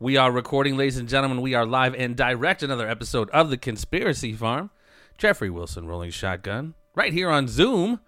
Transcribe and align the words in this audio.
We 0.00 0.16
are 0.16 0.30
recording, 0.30 0.76
ladies 0.76 0.96
and 0.96 1.08
gentlemen. 1.08 1.40
We 1.40 1.54
are 1.54 1.66
live 1.66 1.94
and 1.94 2.16
direct 2.16 2.62
another 2.62 2.88
episode 2.88 3.28
of 3.30 3.50
the 3.50 3.56
Conspiracy 3.56 4.32
Farm. 4.32 4.70
Jeffrey 5.16 5.50
Wilson 5.50 5.88
rolling 5.88 6.10
shotgun 6.10 6.74
right 6.94 7.12
here 7.12 7.28
on 7.28 7.48
Zoom 7.48 7.98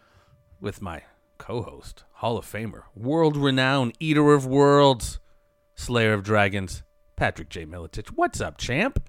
with 0.61 0.81
my 0.81 1.03
co-host, 1.39 2.05
Hall 2.13 2.39
of 2.39 2.47
Famer, 2.47 2.83
world-renowned 2.95 3.97
eater 3.99 4.33
of 4.33 4.47
worlds, 4.47 5.19
slayer 5.75 6.13
of 6.13 6.23
dragons, 6.23 6.85
Patrick 7.17 7.49
J. 7.49 7.67
Miletich. 7.67 8.09
What's 8.15 8.41
up, 8.41 8.57
champ? 8.57 9.03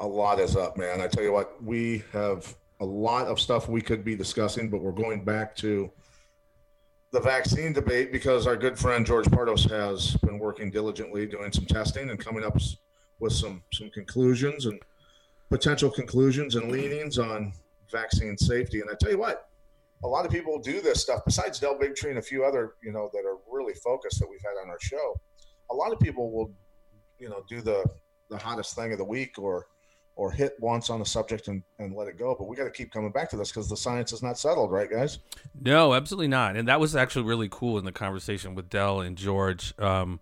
a 0.00 0.06
lot 0.06 0.38
is 0.38 0.56
up, 0.56 0.76
man. 0.76 1.00
I 1.00 1.08
tell 1.08 1.24
you 1.24 1.32
what, 1.32 1.62
we 1.62 2.04
have 2.12 2.54
a 2.80 2.84
lot 2.84 3.26
of 3.26 3.40
stuff 3.40 3.68
we 3.68 3.80
could 3.80 4.04
be 4.04 4.14
discussing, 4.14 4.68
but 4.68 4.80
we're 4.80 4.92
going 4.92 5.24
back 5.24 5.56
to 5.56 5.90
the 7.12 7.20
vaccine 7.20 7.72
debate 7.72 8.12
because 8.12 8.46
our 8.46 8.56
good 8.56 8.78
friend 8.78 9.06
George 9.06 9.26
Pardos 9.26 9.68
has 9.70 10.16
been 10.18 10.38
working 10.38 10.70
diligently 10.70 11.26
doing 11.26 11.52
some 11.52 11.64
testing 11.66 12.10
and 12.10 12.18
coming 12.18 12.44
up 12.44 12.56
with 13.20 13.32
some 13.32 13.62
some 13.72 13.90
conclusions 13.90 14.66
and 14.66 14.80
potential 15.48 15.90
conclusions 15.90 16.56
and 16.56 16.70
leanings 16.70 17.18
on 17.18 17.52
vaccine 17.90 18.36
safety. 18.36 18.80
And 18.80 18.90
I 18.90 18.94
tell 19.00 19.10
you 19.10 19.18
what, 19.18 19.48
a 20.04 20.08
lot 20.08 20.26
of 20.26 20.32
people 20.32 20.58
do 20.58 20.80
this 20.80 21.00
stuff 21.00 21.22
besides 21.24 21.58
Del 21.60 21.78
Bigtree 21.78 22.10
and 22.10 22.18
a 22.18 22.22
few 22.22 22.44
other, 22.44 22.74
you 22.82 22.92
know, 22.92 23.08
that 23.12 23.24
are 23.24 23.38
really 23.50 23.74
focused 23.74 24.18
that 24.20 24.28
we've 24.28 24.42
had 24.42 24.60
on 24.62 24.68
our 24.68 24.80
show. 24.80 25.14
A 25.70 25.74
lot 25.74 25.92
of 25.92 26.00
people 26.00 26.30
will, 26.30 26.52
you 27.18 27.28
know, 27.28 27.42
do 27.48 27.60
the 27.60 27.84
the 28.28 28.36
hottest 28.36 28.74
thing 28.74 28.92
of 28.92 28.98
the 28.98 29.04
week 29.04 29.38
or 29.38 29.66
or 30.16 30.30
hit 30.30 30.56
once 30.58 30.88
on 30.88 31.02
a 31.02 31.04
subject 31.04 31.48
and, 31.48 31.62
and 31.78 31.94
let 31.94 32.08
it 32.08 32.18
go. 32.18 32.34
But 32.36 32.48
we 32.48 32.56
got 32.56 32.64
to 32.64 32.70
keep 32.70 32.90
coming 32.90 33.12
back 33.12 33.30
to 33.30 33.36
this 33.36 33.50
because 33.50 33.68
the 33.68 33.76
science 33.76 34.12
is 34.12 34.22
not 34.22 34.38
settled, 34.38 34.72
right, 34.72 34.90
guys? 34.90 35.18
No, 35.60 35.94
absolutely 35.94 36.28
not. 36.28 36.56
And 36.56 36.66
that 36.68 36.80
was 36.80 36.96
actually 36.96 37.26
really 37.26 37.48
cool 37.50 37.78
in 37.78 37.84
the 37.84 37.92
conversation 37.92 38.54
with 38.54 38.70
Del 38.70 39.00
and 39.00 39.16
George. 39.16 39.78
Um, 39.78 40.20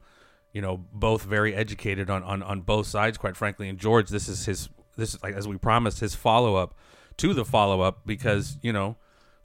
you 0.53 0.61
know, 0.61 0.85
both 0.93 1.23
very 1.23 1.55
educated 1.55 2.11
on, 2.11 2.23
on 2.23 2.43
on 2.43 2.61
both 2.61 2.87
sides, 2.87 3.19
quite 3.19 3.37
frankly. 3.37 3.69
And 3.69 3.79
George, 3.79 4.09
this 4.09 4.29
is 4.29 4.47
his 4.47 4.69
this 4.97 5.15
is 5.15 5.23
like 5.23 5.35
as 5.35 5.49
we 5.49 5.57
promised, 5.57 6.01
his 6.01 6.15
follow 6.15 6.57
up 6.57 6.75
to 7.17 7.35
the 7.35 7.45
follow 7.45 7.81
up 7.81 8.01
because 8.07 8.59
you 8.63 8.73
know 8.73 8.97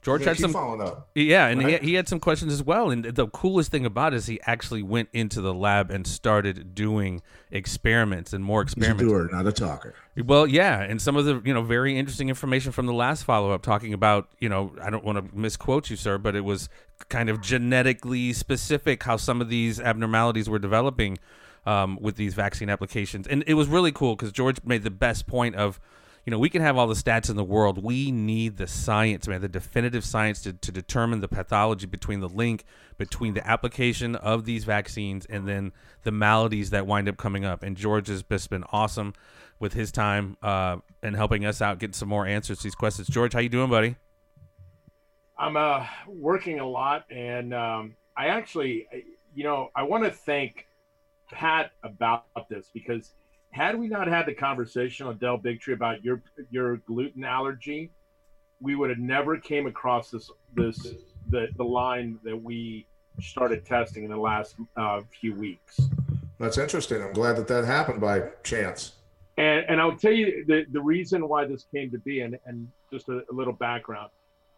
George 0.02 0.24
had 0.24 0.38
some 0.38 0.52
following 0.52 0.80
up. 0.80 1.10
Yeah, 1.14 1.46
and 1.48 1.62
Right. 1.62 1.80
he, 1.82 1.88
he 1.90 1.94
had 1.94 2.08
some 2.08 2.20
questions 2.20 2.52
as 2.52 2.62
well. 2.62 2.90
And 2.90 3.04
the 3.04 3.26
coolest 3.28 3.70
thing 3.70 3.84
about 3.84 4.14
it 4.14 4.16
is 4.16 4.26
he 4.26 4.40
actually 4.46 4.82
went 4.82 5.10
into 5.12 5.40
the 5.42 5.52
lab 5.52 5.90
and 5.90 6.06
started 6.06 6.74
doing 6.74 7.20
experiments 7.50 8.32
and 8.32 8.42
more 8.44 8.62
He's 8.62 8.72
a 8.72 8.76
experiments. 8.78 9.04
doer, 9.12 9.28
not 9.30 9.46
a 9.46 9.52
talker. 9.52 9.94
Well, 10.16 10.46
yeah, 10.46 10.80
and 10.80 11.00
some 11.02 11.16
of 11.16 11.24
the 11.26 11.42
you 11.44 11.52
know 11.54 11.62
very 11.62 11.98
interesting 11.98 12.28
information 12.28 12.72
from 12.72 12.86
the 12.86 12.92
last 12.92 13.24
follow 13.24 13.50
up 13.52 13.62
talking 13.62 13.92
about 13.92 14.28
you 14.38 14.48
know 14.48 14.72
I 14.82 14.88
don't 14.90 15.04
want 15.04 15.18
to 15.18 15.36
misquote 15.36 15.90
you, 15.90 15.96
sir, 15.96 16.16
but 16.18 16.34
it 16.34 16.44
was 16.44 16.68
kind 17.08 17.28
of 17.28 17.40
genetically 17.40 18.32
specific 18.32 19.02
how 19.02 19.16
some 19.16 19.40
of 19.40 19.48
these 19.48 19.80
abnormalities 19.80 20.48
were 20.48 20.58
developing 20.58 21.18
um, 21.66 21.98
with 22.00 22.16
these 22.16 22.34
vaccine 22.34 22.70
applications, 22.70 23.26
and 23.26 23.44
it 23.46 23.54
was 23.54 23.68
really 23.68 23.92
cool 23.92 24.16
because 24.16 24.32
George 24.32 24.56
made 24.64 24.82
the 24.82 24.90
best 24.90 25.26
point 25.26 25.54
of. 25.56 25.78
You 26.26 26.30
know, 26.30 26.38
we 26.38 26.50
can 26.50 26.62
have 26.62 26.76
all 26.76 26.86
the 26.86 26.94
stats 26.94 27.30
in 27.30 27.36
the 27.36 27.44
world. 27.44 27.82
We 27.82 28.10
need 28.10 28.58
the 28.58 28.66
science, 28.66 29.26
man, 29.26 29.40
the 29.40 29.48
definitive 29.48 30.04
science 30.04 30.42
to, 30.42 30.52
to 30.52 30.70
determine 30.70 31.20
the 31.20 31.28
pathology 31.28 31.86
between 31.86 32.20
the 32.20 32.28
link 32.28 32.64
between 33.00 33.32
the 33.32 33.44
application 33.48 34.14
of 34.14 34.44
these 34.44 34.64
vaccines 34.64 35.24
and 35.24 35.48
then 35.48 35.72
the 36.02 36.12
maladies 36.12 36.68
that 36.68 36.86
wind 36.86 37.08
up 37.08 37.16
coming 37.16 37.46
up. 37.46 37.62
And 37.62 37.74
George 37.74 38.08
has 38.08 38.22
just 38.22 38.50
been 38.50 38.64
awesome 38.72 39.14
with 39.58 39.72
his 39.72 39.90
time 39.90 40.36
uh, 40.42 40.76
and 41.02 41.16
helping 41.16 41.46
us 41.46 41.62
out, 41.62 41.78
getting 41.78 41.94
some 41.94 42.10
more 42.10 42.26
answers 42.26 42.58
to 42.58 42.64
these 42.64 42.74
questions. 42.74 43.08
George, 43.08 43.32
how 43.32 43.40
you 43.40 43.48
doing, 43.48 43.70
buddy? 43.70 43.96
I'm 45.38 45.56
uh, 45.56 45.86
working 46.06 46.60
a 46.60 46.68
lot, 46.68 47.06
and 47.10 47.54
um, 47.54 47.96
I 48.14 48.26
actually, 48.26 48.86
you 49.34 49.44
know, 49.44 49.70
I 49.74 49.84
want 49.84 50.04
to 50.04 50.10
thank 50.10 50.66
Pat 51.32 51.72
about 51.82 52.26
this 52.50 52.68
because 52.74 53.14
had 53.50 53.78
we 53.78 53.88
not 53.88 54.06
had 54.06 54.26
the 54.26 54.34
conversation 54.34 55.06
on 55.06 55.18
Del 55.18 55.38
Bigtree 55.38 55.74
about 55.74 56.04
your 56.04 56.22
your 56.50 56.76
gluten 56.78 57.24
allergy, 57.24 57.90
we 58.60 58.76
would 58.76 58.90
have 58.90 58.98
never 58.98 59.36
came 59.36 59.66
across 59.66 60.10
this 60.10 60.30
this 60.54 60.94
the 61.28 61.48
the 61.56 61.64
line 61.64 62.18
that 62.24 62.40
we 62.40 62.86
started 63.20 63.66
testing 63.66 64.04
in 64.04 64.10
the 64.10 64.16
last 64.16 64.56
uh, 64.76 65.00
few 65.20 65.34
weeks. 65.34 65.80
That's 66.38 66.58
interesting. 66.58 67.02
I'm 67.02 67.12
glad 67.12 67.36
that 67.36 67.48
that 67.48 67.64
happened 67.64 68.00
by 68.00 68.22
chance. 68.42 68.92
And, 69.36 69.64
and 69.68 69.80
I'll 69.80 69.96
tell 69.96 70.12
you 70.12 70.44
the, 70.46 70.64
the 70.70 70.80
reason 70.80 71.28
why 71.28 71.44
this 71.44 71.66
came 71.74 71.90
to 71.90 71.98
be, 71.98 72.20
and, 72.20 72.38
and 72.46 72.68
just 72.92 73.08
a, 73.08 73.22
a 73.30 73.32
little 73.32 73.52
background, 73.52 74.10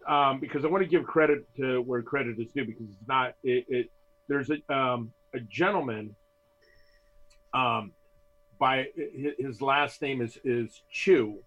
um, 0.08 0.38
because 0.40 0.64
I 0.64 0.68
want 0.68 0.82
to 0.82 0.88
give 0.88 1.04
credit 1.04 1.44
to 1.56 1.80
where 1.82 2.02
credit 2.02 2.38
is 2.38 2.52
due, 2.52 2.64
because 2.64 2.86
it's 2.88 3.08
not 3.08 3.34
it. 3.42 3.64
it 3.68 3.90
there's 4.28 4.50
a 4.50 4.74
um, 4.74 5.12
a 5.34 5.40
gentleman, 5.40 6.14
um, 7.54 7.92
by 8.62 8.86
his 9.38 9.60
last 9.60 10.00
name 10.02 10.22
is 10.22 10.38
is 10.44 10.82
Chu. 10.88 11.42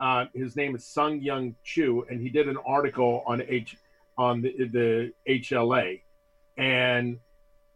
Uh, 0.00 0.24
his 0.34 0.56
name 0.56 0.74
is 0.74 0.84
Sung 0.84 1.20
Young 1.20 1.54
Chu, 1.62 2.04
and 2.10 2.20
he 2.20 2.28
did 2.28 2.48
an 2.48 2.56
article 2.66 3.22
on 3.24 3.40
H 3.48 3.76
on 4.18 4.42
the, 4.42 4.52
the 4.72 5.12
HLA, 5.28 6.02
and 6.56 7.20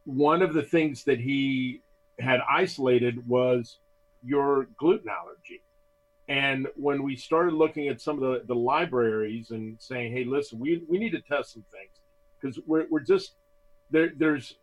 one 0.05 0.43
of 0.43 0.55
the 0.55 0.63
things 0.65 1.05
that 1.05 1.21
he 1.21 1.83
had 2.19 2.41
isolated 2.51 3.15
was 3.29 3.79
your 4.25 4.67
gluten 4.77 5.09
allergy. 5.09 5.63
And 6.27 6.67
when 6.75 7.05
we 7.05 7.15
started 7.15 7.55
looking 7.55 7.87
at 7.87 8.01
some 8.01 8.21
of 8.21 8.23
the, 8.23 8.43
the 8.53 8.61
libraries 8.73 9.53
and 9.53 9.77
saying, 9.81 10.13
hey, 10.13 10.25
listen, 10.25 10.59
we, 10.59 10.83
we 10.89 10.99
need 10.99 11.11
to 11.11 11.23
test 11.23 11.53
some 11.53 11.65
things 11.71 11.95
because 12.41 12.59
we're, 12.67 12.87
we're 12.91 13.01
just 13.01 13.35
there, 13.91 14.11
there's 14.17 14.57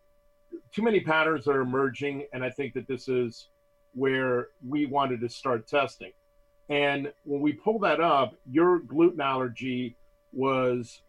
too 0.73 0.81
many 0.81 0.99
patterns 0.99 1.45
that 1.45 1.51
are 1.51 1.61
emerging. 1.61 2.27
And 2.33 2.43
I 2.43 2.49
think 2.49 2.73
that 2.73 2.87
this 2.87 3.07
is 3.07 3.47
where 3.97 4.49
we 4.65 4.85
wanted 4.85 5.19
to 5.21 5.29
start 5.29 5.67
testing. 5.67 6.11
And 6.69 7.11
when 7.23 7.41
we 7.41 7.53
pull 7.53 7.79
that 7.79 7.99
up, 7.99 8.35
your 8.49 8.79
gluten 8.79 9.21
allergy 9.21 9.97
was 10.31 11.01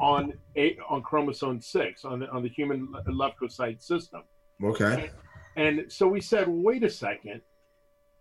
on 0.00 0.32
a, 0.56 0.78
on 0.88 1.02
chromosome 1.02 1.60
six 1.60 2.04
on 2.04 2.20
the, 2.20 2.28
on 2.30 2.42
the 2.42 2.48
human 2.48 2.88
leukocyte 3.08 3.82
system. 3.82 4.22
Okay. 4.62 5.10
And 5.56 5.86
so 5.88 6.06
we 6.06 6.20
said, 6.20 6.46
wait 6.48 6.84
a 6.84 6.90
second, 6.90 7.40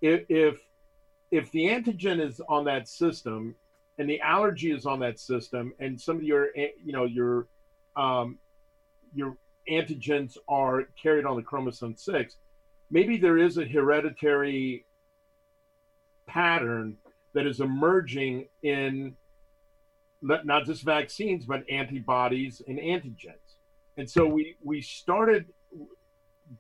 if 0.02 0.26
if 0.30 0.58
if 1.32 1.52
the 1.52 1.66
antigen 1.66 2.20
is 2.26 2.42
on 2.50 2.66
that 2.66 2.88
system 2.88 3.56
and 3.98 4.10
the 4.10 4.20
allergy 4.22 4.72
is 4.72 4.86
on 4.86 5.00
that 5.02 5.20
system, 5.20 5.74
and 5.80 6.00
some 6.00 6.18
of 6.18 6.24
your 6.24 6.48
eh, 6.56 6.70
you 6.84 6.92
know 6.92 7.06
your 7.06 7.48
um, 7.96 8.40
your 9.14 9.38
antigens 9.70 10.38
are 10.48 10.88
carried 11.02 11.26
on 11.26 11.36
the 11.36 11.44
chromosome 11.44 11.96
six, 11.96 12.38
maybe 12.92 13.18
there 13.18 13.38
is 13.38 13.58
a 13.58 13.66
hereditary 13.66 14.86
pattern 16.28 16.98
that 17.34 17.46
is 17.46 17.60
emerging 17.60 18.48
in 18.64 19.16
not 20.22 20.66
just 20.66 20.84
vaccines 20.84 21.46
but 21.46 21.64
antibodies 21.70 22.62
and 22.68 22.78
antigens. 22.80 23.58
And 23.98 24.10
so 24.10 24.26
we 24.26 24.56
we 24.64 24.82
started 24.82 25.46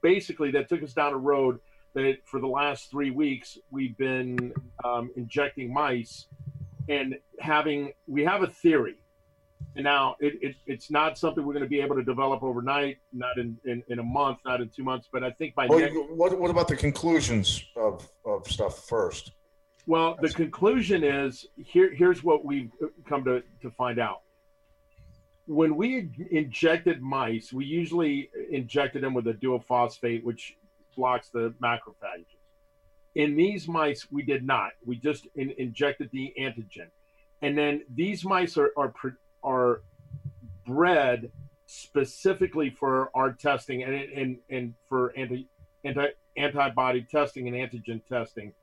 basically 0.01 0.51
that 0.51 0.69
took 0.69 0.83
us 0.83 0.93
down 0.93 1.13
a 1.13 1.17
road 1.17 1.59
that 1.93 2.17
for 2.25 2.39
the 2.39 2.47
last 2.47 2.91
three 2.91 3.11
weeks 3.11 3.57
we've 3.71 3.97
been 3.97 4.53
um, 4.83 5.09
injecting 5.15 5.73
mice 5.73 6.27
and 6.87 7.17
having 7.39 7.93
we 8.07 8.23
have 8.23 8.43
a 8.43 8.47
theory 8.47 8.97
and 9.75 9.83
now 9.83 10.15
it, 10.19 10.33
it, 10.41 10.55
it's 10.65 10.89
not 10.89 11.17
something 11.17 11.45
we're 11.45 11.53
going 11.53 11.63
to 11.63 11.69
be 11.69 11.81
able 11.81 11.95
to 11.95 12.03
develop 12.03 12.43
overnight 12.43 12.97
not 13.13 13.37
in, 13.37 13.57
in, 13.65 13.83
in 13.89 13.99
a 13.99 14.03
month 14.03 14.39
not 14.45 14.61
in 14.61 14.69
two 14.69 14.83
months 14.83 15.07
but 15.11 15.23
i 15.23 15.31
think 15.31 15.55
by 15.55 15.67
Well, 15.67 15.79
next, 15.79 15.95
what, 16.11 16.37
what 16.39 16.51
about 16.51 16.67
the 16.67 16.75
conclusions 16.75 17.63
of, 17.75 18.07
of 18.25 18.47
stuff 18.47 18.87
first? 18.87 19.31
well 19.85 20.17
the 20.21 20.29
conclusion 20.29 21.03
is 21.03 21.45
here 21.55 21.93
here's 21.93 22.23
what 22.23 22.45
we've 22.45 22.71
uh, 22.83 22.87
come 23.07 23.23
to, 23.25 23.43
to 23.61 23.71
find 23.71 23.99
out. 23.99 24.21
When 25.45 25.75
we 25.75 26.09
injected 26.31 27.01
mice 27.01 27.51
we 27.53 27.65
usually 27.65 28.29
injected 28.51 29.03
them 29.03 29.13
with 29.13 29.27
a 29.27 29.33
duophosphate 29.33 30.23
which 30.23 30.55
blocks 30.95 31.29
the 31.29 31.53
macrophages. 31.63 32.25
In 33.15 33.35
these 33.35 33.67
mice 33.67 34.07
we 34.11 34.21
did 34.21 34.45
not. 34.45 34.71
We 34.85 34.97
just 34.97 35.27
in, 35.35 35.51
injected 35.57 36.09
the 36.11 36.33
antigen. 36.39 36.89
And 37.41 37.57
then 37.57 37.81
these 37.95 38.23
mice 38.23 38.57
are 38.57 38.71
are, 38.77 38.93
are 39.43 39.81
bred 40.65 41.31
specifically 41.65 42.69
for 42.69 43.11
our 43.13 43.31
testing 43.33 43.83
and 43.83 43.93
and, 43.93 44.37
and 44.49 44.73
for 44.87 45.13
anti, 45.17 45.47
anti 45.83 46.07
antibody 46.37 47.05
testing 47.09 47.47
and 47.47 47.55
antigen 47.55 48.01
testing, 48.07 48.53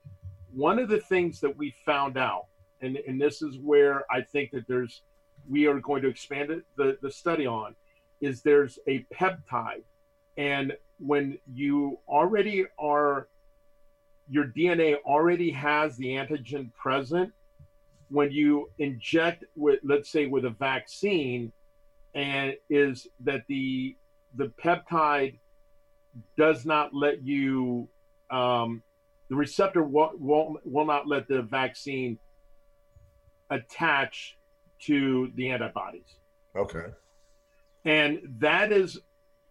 one 0.53 0.79
of 0.79 0.89
the 0.89 1.01
things 1.01 1.41
that 1.41 1.57
we 1.57 1.75
found 1.85 2.17
out, 2.17 2.47
and, 2.81 2.97
and 3.07 3.21
this 3.21 3.43
is 3.43 3.59
where 3.59 4.05
I 4.11 4.23
think 4.23 4.51
that 4.53 4.67
there's, 4.67 5.03
we 5.49 5.67
are 5.67 5.79
going 5.81 6.03
to 6.03 6.09
expand 6.09 6.51
it, 6.51 6.65
the, 6.77 6.97
the 7.03 7.11
study 7.11 7.47
on, 7.47 7.77
is 8.21 8.43
there's 8.43 8.79
a 8.89 9.05
peptide. 9.15 9.83
And 10.39 10.75
when 10.99 11.39
you 11.53 11.99
already 12.09 12.65
are, 12.79 13.29
your 14.29 14.47
DNA 14.47 14.97
already 15.05 15.51
has 15.51 15.97
the 15.97 16.07
antigen 16.07 16.73
present, 16.73 17.33
when 18.09 18.31
you 18.31 18.71
inject 18.79 19.45
with, 19.55 19.81
let's 19.83 20.11
say, 20.11 20.27
with 20.27 20.45
a 20.45 20.51
vaccine, 20.51 21.53
and 22.15 22.55
is 22.71 23.07
that 23.25 23.43
the 23.49 23.97
the 24.35 24.53
peptide 24.63 25.39
does 26.37 26.65
not 26.65 26.95
let 26.95 27.23
you 27.23 27.89
um, 28.31 28.83
the 29.29 29.37
receptor 29.37 29.83
will, 29.83 30.13
will, 30.19 30.57
will 30.65 30.85
not 30.85 31.07
let 31.07 31.29
the 31.29 31.43
vaccine 31.43 32.19
attach 33.51 34.37
to 34.83 35.31
the 35.35 35.51
antibodies. 35.51 36.17
Okay. 36.57 36.87
and 37.85 38.21
that 38.39 38.73
is 38.73 38.99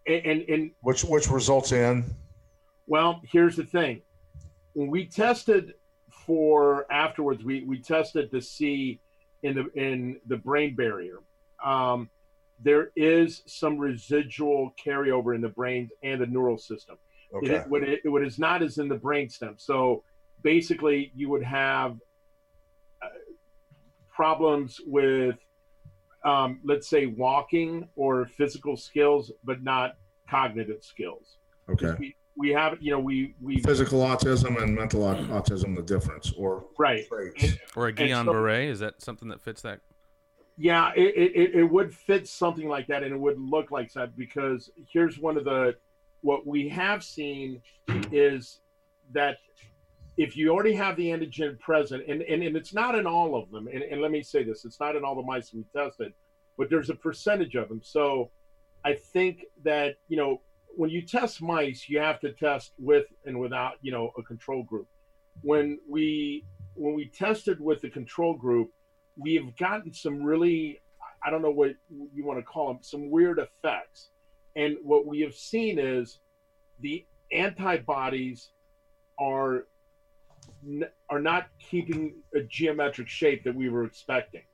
and 0.06 0.42
and 0.48 0.70
Which 0.80 1.04
which 1.04 1.28
results 1.28 1.72
in? 1.72 2.04
Well 2.86 3.20
here's 3.30 3.56
the 3.56 3.64
thing. 3.64 4.02
When 4.74 4.88
we 4.88 5.06
tested 5.06 5.74
for 6.26 6.90
afterwards 6.92 7.44
we 7.44 7.62
we 7.64 7.80
tested 7.80 8.30
to 8.30 8.40
see 8.40 9.00
in 9.42 9.54
the 9.54 9.70
in 9.80 10.20
the 10.26 10.36
brain 10.36 10.74
barrier 10.74 11.20
um, 11.64 12.10
there 12.60 12.90
is 12.96 13.42
some 13.46 13.78
residual 13.78 14.74
carryover 14.84 15.34
in 15.34 15.40
the 15.40 15.48
brain 15.48 15.88
and 16.02 16.20
the 16.20 16.26
neural 16.26 16.58
system 16.58 16.96
okay. 17.34 17.56
It, 17.56 17.68
what, 17.68 17.82
it, 17.82 18.00
what 18.04 18.22
is 18.22 18.38
not 18.38 18.62
is 18.62 18.78
in 18.78 18.88
the 18.88 18.96
brainstem. 18.96 19.60
So 19.60 20.02
basically, 20.42 21.12
you 21.14 21.28
would 21.30 21.42
have 21.42 21.98
uh, 23.02 23.08
problems 24.14 24.80
with, 24.86 25.36
um, 26.24 26.60
let's 26.64 26.88
say, 26.88 27.06
walking 27.06 27.88
or 27.96 28.26
physical 28.26 28.76
skills, 28.76 29.32
but 29.44 29.62
not 29.62 29.96
cognitive 30.28 30.82
skills. 30.82 31.38
Okay. 31.68 32.14
We, 32.36 32.48
we 32.48 32.54
have, 32.54 32.78
you 32.80 32.90
know, 32.90 33.00
we 33.00 33.34
we 33.40 33.60
Physical 33.60 34.00
autism 34.00 34.62
and 34.62 34.74
mental 34.74 35.00
autism, 35.02 35.74
the 35.74 35.82
difference, 35.82 36.32
or 36.36 36.64
right. 36.78 37.06
traits. 37.08 37.56
Or 37.74 37.88
a 37.88 37.92
Guillain 37.92 38.24
so- 38.24 38.32
Barre? 38.32 38.68
Is 38.68 38.80
that 38.80 39.02
something 39.02 39.28
that 39.28 39.40
fits 39.40 39.62
that? 39.62 39.80
Yeah, 40.58 40.92
it, 40.96 41.14
it, 41.34 41.54
it 41.54 41.64
would 41.64 41.94
fit 41.94 42.26
something 42.26 42.66
like 42.66 42.86
that, 42.86 43.02
and 43.02 43.12
it 43.12 43.18
would 43.18 43.38
look 43.38 43.70
like 43.70 43.92
that 43.92 44.16
because 44.16 44.70
here's 44.90 45.18
one 45.18 45.36
of 45.36 45.44
the 45.44 45.74
what 46.22 46.46
we 46.46 46.66
have 46.70 47.04
seen 47.04 47.60
is 48.10 48.60
that 49.12 49.36
if 50.16 50.34
you 50.34 50.48
already 50.48 50.72
have 50.72 50.96
the 50.96 51.10
antigen 51.10 51.58
present, 51.60 52.04
and, 52.08 52.22
and, 52.22 52.42
and 52.42 52.56
it's 52.56 52.72
not 52.72 52.94
in 52.94 53.06
all 53.06 53.36
of 53.36 53.50
them, 53.50 53.68
and, 53.68 53.82
and 53.82 54.00
let 54.00 54.10
me 54.10 54.22
say 54.22 54.42
this, 54.42 54.64
it's 54.64 54.80
not 54.80 54.96
in 54.96 55.04
all 55.04 55.14
the 55.14 55.22
mice 55.22 55.52
we 55.52 55.62
tested, 55.76 56.14
but 56.56 56.70
there's 56.70 56.88
a 56.88 56.94
percentage 56.94 57.54
of 57.54 57.68
them. 57.68 57.82
So 57.84 58.30
I 58.82 58.94
think 58.94 59.44
that, 59.62 59.96
you 60.08 60.16
know, 60.16 60.40
when 60.76 60.90
you 60.90 61.02
test 61.02 61.42
mice, 61.42 61.88
you 61.88 61.98
have 61.98 62.20
to 62.20 62.32
test 62.32 62.72
with 62.78 63.06
and 63.24 63.40
without, 63.40 63.74
you 63.80 63.90
know, 63.90 64.10
a 64.18 64.22
control 64.22 64.62
group. 64.62 64.86
When 65.40 65.78
we 65.88 66.44
when 66.74 66.94
we 66.94 67.08
tested 67.08 67.58
with 67.60 67.80
the 67.80 67.88
control 67.88 68.34
group, 68.34 68.70
we 69.16 69.34
have 69.36 69.56
gotten 69.56 69.92
some 69.92 70.22
really 70.22 70.80
I 71.24 71.30
don't 71.30 71.42
know 71.42 71.50
what 71.50 71.72
you 72.14 72.24
want 72.24 72.38
to 72.38 72.44
call 72.44 72.68
them, 72.68 72.78
some 72.82 73.10
weird 73.10 73.38
effects. 73.38 74.10
And 74.54 74.76
what 74.82 75.06
we 75.06 75.20
have 75.22 75.34
seen 75.34 75.78
is 75.78 76.20
the 76.80 77.04
antibodies 77.32 78.50
are 79.18 79.66
are 81.08 81.20
not 81.20 81.48
keeping 81.58 82.14
a 82.34 82.40
geometric 82.42 83.08
shape 83.08 83.44
that 83.44 83.54
we 83.54 83.70
were 83.70 83.84
expecting. 83.84 84.44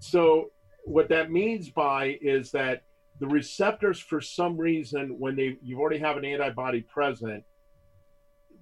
So 0.00 0.50
what 0.84 1.08
that 1.10 1.30
means 1.30 1.70
by 1.70 2.18
is 2.20 2.50
that 2.52 2.82
the 3.22 3.28
receptors 3.28 4.00
for 4.00 4.20
some 4.20 4.58
reason 4.58 5.16
when 5.16 5.36
they 5.36 5.56
you 5.62 5.78
already 5.78 6.00
have 6.00 6.16
an 6.16 6.24
antibody 6.24 6.80
present 6.80 7.44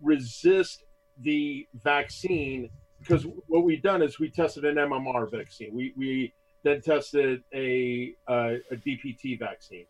resist 0.02 0.84
the 1.22 1.66
vaccine 1.82 2.68
because 2.98 3.24
what 3.46 3.64
we've 3.64 3.82
done 3.82 4.02
is 4.02 4.20
we 4.20 4.30
tested 4.30 4.66
an 4.66 4.74
MMR 4.76 5.30
vaccine. 5.30 5.70
We 5.72 5.94
we 5.96 6.34
then 6.62 6.82
tested 6.82 7.42
a 7.54 8.14
a 8.28 8.58
DPT 8.86 9.38
vaccine, 9.38 9.86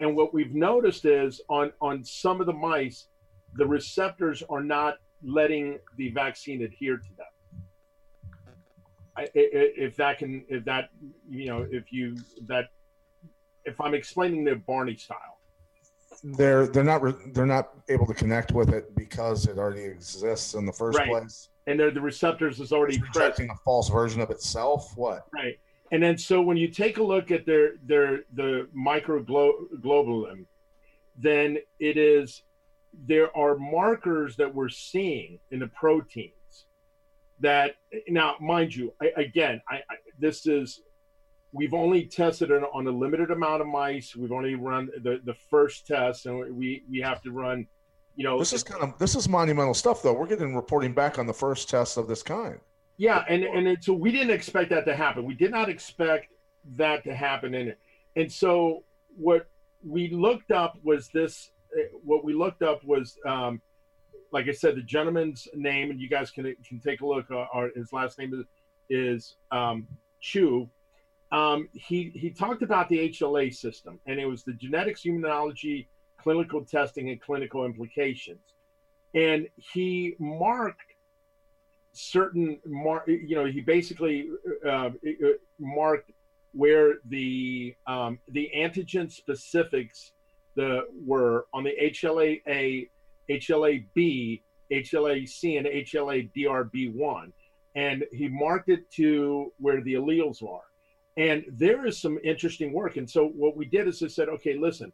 and 0.00 0.16
what 0.16 0.34
we've 0.34 0.56
noticed 0.56 1.04
is 1.04 1.40
on 1.48 1.70
on 1.80 2.04
some 2.04 2.40
of 2.40 2.48
the 2.48 2.52
mice, 2.52 3.06
the 3.54 3.66
receptors 3.66 4.42
are 4.50 4.64
not 4.64 4.94
letting 5.22 5.78
the 5.96 6.10
vaccine 6.10 6.64
adhere 6.64 6.96
to 6.96 7.10
them. 7.16 7.32
I- 9.16 9.22
i- 9.22 9.74
if 9.86 9.94
that 9.96 10.18
can, 10.18 10.44
if 10.48 10.64
that 10.64 10.90
you 11.28 11.46
know, 11.46 11.64
if 11.70 11.92
you 11.92 12.16
that, 12.48 12.70
if 13.64 13.80
I'm 13.80 13.94
explaining 13.94 14.44
the 14.44 14.56
Barney 14.56 14.96
style, 14.96 15.38
They're 16.22 16.66
they're 16.66 16.84
not 16.84 17.02
re- 17.02 17.14
they're 17.32 17.46
not 17.46 17.70
able 17.88 18.06
to 18.06 18.14
connect 18.14 18.52
with 18.52 18.70
it 18.70 18.94
because 18.96 19.46
it 19.46 19.58
already 19.58 19.84
exists 19.84 20.54
in 20.54 20.66
the 20.66 20.72
first 20.72 20.98
Right. 20.98 21.08
place. 21.08 21.48
and 21.66 21.78
they're, 21.78 21.90
the 21.90 22.00
receptors 22.00 22.58
is 22.60 22.72
already 22.72 22.96
It's 22.96 23.08
present. 23.16 23.50
a 23.50 23.54
false 23.64 23.88
version 23.88 24.20
of 24.20 24.30
itself. 24.30 24.92
What? 24.96 25.26
Right. 25.32 25.58
And 25.92 26.02
then 26.02 26.18
so 26.18 26.40
when 26.42 26.56
you 26.56 26.68
take 26.68 26.98
a 26.98 27.02
look 27.02 27.30
at 27.30 27.46
their 27.46 27.72
their 27.84 28.24
the 28.34 28.68
microglobulin, 28.76 30.46
then 31.16 31.58
it 31.78 31.96
is 31.96 32.42
there 33.06 33.34
are 33.36 33.56
markers 33.56 34.36
that 34.36 34.52
we're 34.54 34.68
seeing 34.68 35.38
in 35.52 35.60
the 35.60 35.68
proteins 35.68 36.66
that 37.40 37.76
now 38.08 38.36
mind 38.40 38.74
you 38.74 38.92
I, 39.00 39.12
again 39.16 39.60
I, 39.68 39.76
I 39.76 39.96
this 40.18 40.46
is 40.46 40.82
we've 41.52 41.74
only 41.74 42.04
tested 42.04 42.50
it 42.50 42.62
on 42.72 42.86
a 42.86 42.90
limited 42.90 43.30
amount 43.30 43.60
of 43.60 43.66
mice 43.66 44.14
we've 44.14 44.32
only 44.32 44.54
run 44.54 44.88
the 45.02 45.20
the 45.24 45.34
first 45.34 45.86
test 45.86 46.26
and 46.26 46.54
we 46.56 46.84
we 46.90 47.00
have 47.00 47.20
to 47.22 47.30
run 47.32 47.66
you 48.16 48.24
know 48.24 48.38
This 48.38 48.52
is 48.52 48.62
kind 48.62 48.82
of 48.82 48.98
this 48.98 49.14
is 49.14 49.28
monumental 49.28 49.72
stuff, 49.72 50.02
though. 50.02 50.12
We're 50.12 50.26
getting 50.26 50.54
reporting 50.54 50.92
back 50.92 51.18
on 51.18 51.26
the 51.26 51.32
first 51.32 51.70
test 51.70 51.96
of 51.96 52.08
this 52.08 52.22
kind. 52.22 52.58
Yeah, 52.98 53.24
and 53.28 53.44
and 53.44 53.68
it, 53.68 53.84
so 53.84 53.92
we 53.94 54.10
didn't 54.10 54.32
expect 54.32 54.68
that 54.70 54.84
to 54.86 54.94
happen. 54.94 55.24
We 55.24 55.34
did 55.34 55.52
not 55.52 55.68
expect 55.70 56.26
that 56.76 57.04
to 57.04 57.14
happen 57.14 57.54
in 57.54 57.68
it. 57.68 57.78
And 58.16 58.30
so 58.30 58.84
what 59.16 59.48
we 59.86 60.10
looked 60.10 60.50
up 60.50 60.74
was 60.82 61.08
this. 61.14 61.50
uh, 61.78 61.82
What 62.02 62.24
we 62.24 62.34
looked 62.34 62.62
up 62.62 62.84
was, 62.84 63.16
um, 63.24 63.62
like 64.32 64.48
I 64.48 64.52
said, 64.52 64.74
the 64.76 64.82
gentleman's 64.82 65.46
name, 65.54 65.90
and 65.90 65.98
you 66.00 66.08
guys 66.08 66.30
can 66.32 66.44
can 66.68 66.80
take 66.80 67.00
a 67.00 67.06
look. 67.06 67.30
Uh, 67.30 67.46
our, 67.54 67.70
his 67.76 67.92
last 67.92 68.18
name 68.18 68.34
is 68.34 68.44
is 68.90 69.36
um, 69.52 69.86
Chu. 70.20 70.68
Um, 71.32 71.68
he 71.72 72.10
he 72.14 72.30
talked 72.30 72.62
about 72.62 72.88
the 72.88 73.10
HLA 73.10 73.54
system, 73.54 74.00
and 74.06 74.18
it 74.18 74.26
was 74.26 74.42
the 74.42 74.52
genetics, 74.54 75.02
immunology, 75.02 75.86
clinical 76.18 76.64
testing, 76.64 77.10
and 77.10 77.20
clinical 77.20 77.64
implications. 77.64 78.40
And 79.14 79.48
he 79.56 80.16
marked 80.18 80.94
certain 81.92 82.58
mar- 82.66 83.04
you 83.06 83.36
know 83.36 83.46
he 83.46 83.60
basically 83.60 84.28
uh, 84.66 84.70
uh, 84.70 84.90
marked 85.58 86.10
where 86.52 86.94
the 87.08 87.74
um, 87.86 88.18
the 88.28 88.50
antigen 88.56 89.10
specifics 89.10 90.12
the 90.56 90.82
were 91.06 91.46
on 91.52 91.62
the 91.64 91.74
HLA-A, 91.80 92.88
HLA-B, 93.30 94.42
HLA-C, 94.72 95.56
and 95.56 95.66
HLA-DRB1, 95.66 97.32
and 97.76 98.04
he 98.12 98.28
marked 98.28 98.68
it 98.68 98.90
to 98.92 99.52
where 99.58 99.80
the 99.82 99.94
alleles 99.94 100.42
are. 100.42 100.69
And 101.20 101.44
there 101.52 101.84
is 101.84 102.00
some 102.00 102.18
interesting 102.24 102.72
work. 102.72 102.96
And 102.96 103.08
so 103.08 103.26
what 103.26 103.54
we 103.54 103.66
did 103.66 103.86
is 103.86 104.02
I 104.02 104.06
said, 104.06 104.30
okay, 104.30 104.56
listen, 104.56 104.90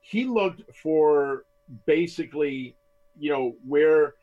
he 0.00 0.24
looked 0.24 0.62
for 0.72 1.46
basically, 1.84 2.76
you 3.18 3.32
know, 3.32 3.56
where 3.66 4.14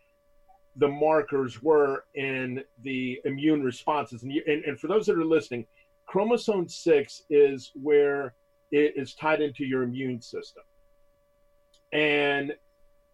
the 0.78 0.88
markers 0.88 1.62
were 1.62 2.06
in 2.14 2.64
the 2.84 3.20
immune 3.26 3.64
responses. 3.64 4.24
And, 4.24 4.32
you, 4.32 4.44
and, 4.48 4.64
and 4.64 4.80
for 4.80 4.88
those 4.88 5.06
that 5.08 5.18
are 5.18 5.26
listening, 5.26 5.68
chromosome 6.06 6.70
6 6.70 7.24
is 7.30 7.72
where 7.74 8.34
it 8.72 8.94
is 8.96 9.14
tied 9.14 9.42
into 9.42 9.66
your 9.66 9.84
immune 9.84 10.22
system. 10.22 10.64
And 11.92 12.54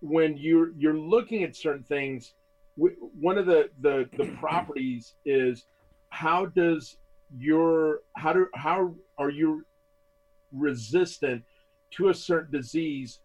when 0.02 0.38
you're 0.38 0.74
you're 0.78 0.98
looking 0.98 1.44
at 1.44 1.56
certain 1.56 1.84
things, 1.84 2.34
one 2.76 3.40
of 3.40 3.48
the, 3.48 3.70
the 3.82 4.08
the 4.18 4.26
properties 4.40 5.14
is 5.26 5.66
how 6.10 6.46
does 6.46 6.98
your 7.38 8.00
how 8.16 8.34
do 8.34 8.48
how 8.56 8.94
are 9.18 9.30
you 9.30 9.66
resistant 10.52 11.44
to 11.92 12.10
a 12.10 12.14
certain 12.14 12.52
disease 12.52 13.20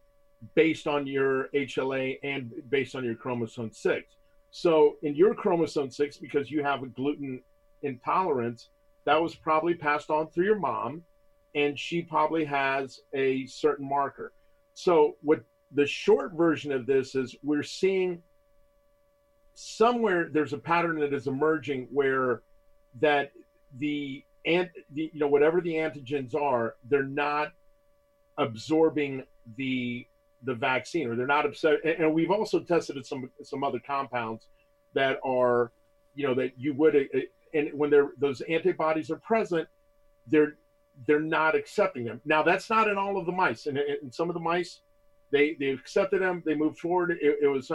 based 0.55 0.87
on 0.87 1.07
your 1.07 1.49
HLA 1.55 2.19
and 2.23 2.53
based 2.69 2.95
on 2.95 3.05
your 3.05 3.15
chromosome 3.15 3.73
6. 3.73 4.17
So 4.51 4.97
in 5.03 5.15
your 5.15 5.35
chromosome 5.35 5.91
6 5.91 6.19
because 6.19 6.51
you 6.51 6.63
have 6.63 6.83
a 6.83 6.87
gluten 6.87 7.43
intolerance, 7.83 8.69
that 9.05 9.21
was 9.21 9.35
probably 9.35 9.75
passed 9.75 10.11
on 10.11 10.29
through 10.29 10.45
your 10.45 10.59
mom 10.59 11.03
and 11.55 11.79
she 11.79 12.03
probably 12.03 12.45
has 12.45 13.01
a 13.15 13.47
certain 13.47 13.89
marker. 13.89 14.33
So 14.75 15.17
what 15.23 15.41
the 15.73 15.87
short 15.87 16.33
version 16.35 16.71
of 16.73 16.87
this 16.87 17.15
is 17.15 17.35
we're 17.43 17.63
seeing 17.63 18.23
somewhere 19.55 20.29
there's 20.31 20.53
a 20.53 20.59
pattern 20.59 21.01
that 21.01 21.15
is 21.15 21.27
emerging 21.27 21.89
where 21.91 22.43
that 23.01 23.33
the 23.79 24.25
and 24.45 24.71
the, 24.93 25.11
you 25.13 25.21
know 25.21 25.29
whatever 25.29 25.61
the 25.61 25.75
antigens 25.75 26.35
are 26.35 26.77
they're 26.89 27.03
not 27.03 27.53
absorbing 28.39 29.25
the 29.57 30.07
the 30.45 30.55
vaccine 30.55 31.09
or 31.09 31.17
they're 31.17 31.27
not 31.27 31.47
upset 31.47 31.79
and, 31.85 32.13
we've 32.13 32.31
also 32.31 32.61
tested 32.61 33.05
some 33.05 33.31
some 33.43 33.65
other 33.65 33.81
compounds 33.85 34.47
that 34.95 35.19
are 35.25 35.73
you 36.15 36.27
know 36.27 36.35
that 36.35 36.53
you 36.57 36.75
would 36.75 36.95
uh, 36.97 37.21
and 37.55 37.71
when 37.73 37.91
they're 37.91 38.11
those 38.19 38.41
antibodies 38.43 39.11
are 39.11 39.17
present 39.17 39.67
they're 40.27 40.57
they're 41.07 41.21
not 41.21 41.55
accepting 41.55 42.05
them. 42.05 42.21
Now 42.25 42.43
that's 42.43 42.71
not 42.71 42.89
in 42.89 42.97
all 42.97 43.19
of 43.19 43.27
the 43.27 43.33
mice 43.33 43.67
and 43.67 43.79
in 43.79 44.11
some 44.13 44.31
of 44.31 44.35
the 44.35 44.41
mice 44.41 44.81
they 45.31 45.57
they 45.59 45.71
accepted 45.71 46.23
them 46.23 46.43
they 46.47 46.55
moved 46.55 46.79
forward 46.79 47.11
it, 47.21 47.39
it 47.43 47.49
was 47.49 47.71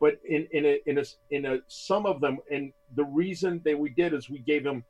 but 0.00 0.18
in 0.28 0.46
in 0.52 0.66
a 0.66 0.80
in 0.86 0.98
a 0.98 1.04
in 1.30 1.46
a 1.46 1.58
some 1.68 2.04
of 2.06 2.20
them 2.20 2.38
and 2.50 2.72
the 2.94 3.04
reason 3.04 3.60
that 3.64 3.78
we 3.78 3.90
did 3.90 4.12
is 4.12 4.28
we 4.28 4.40
gave 4.40 4.64
them 4.64 4.84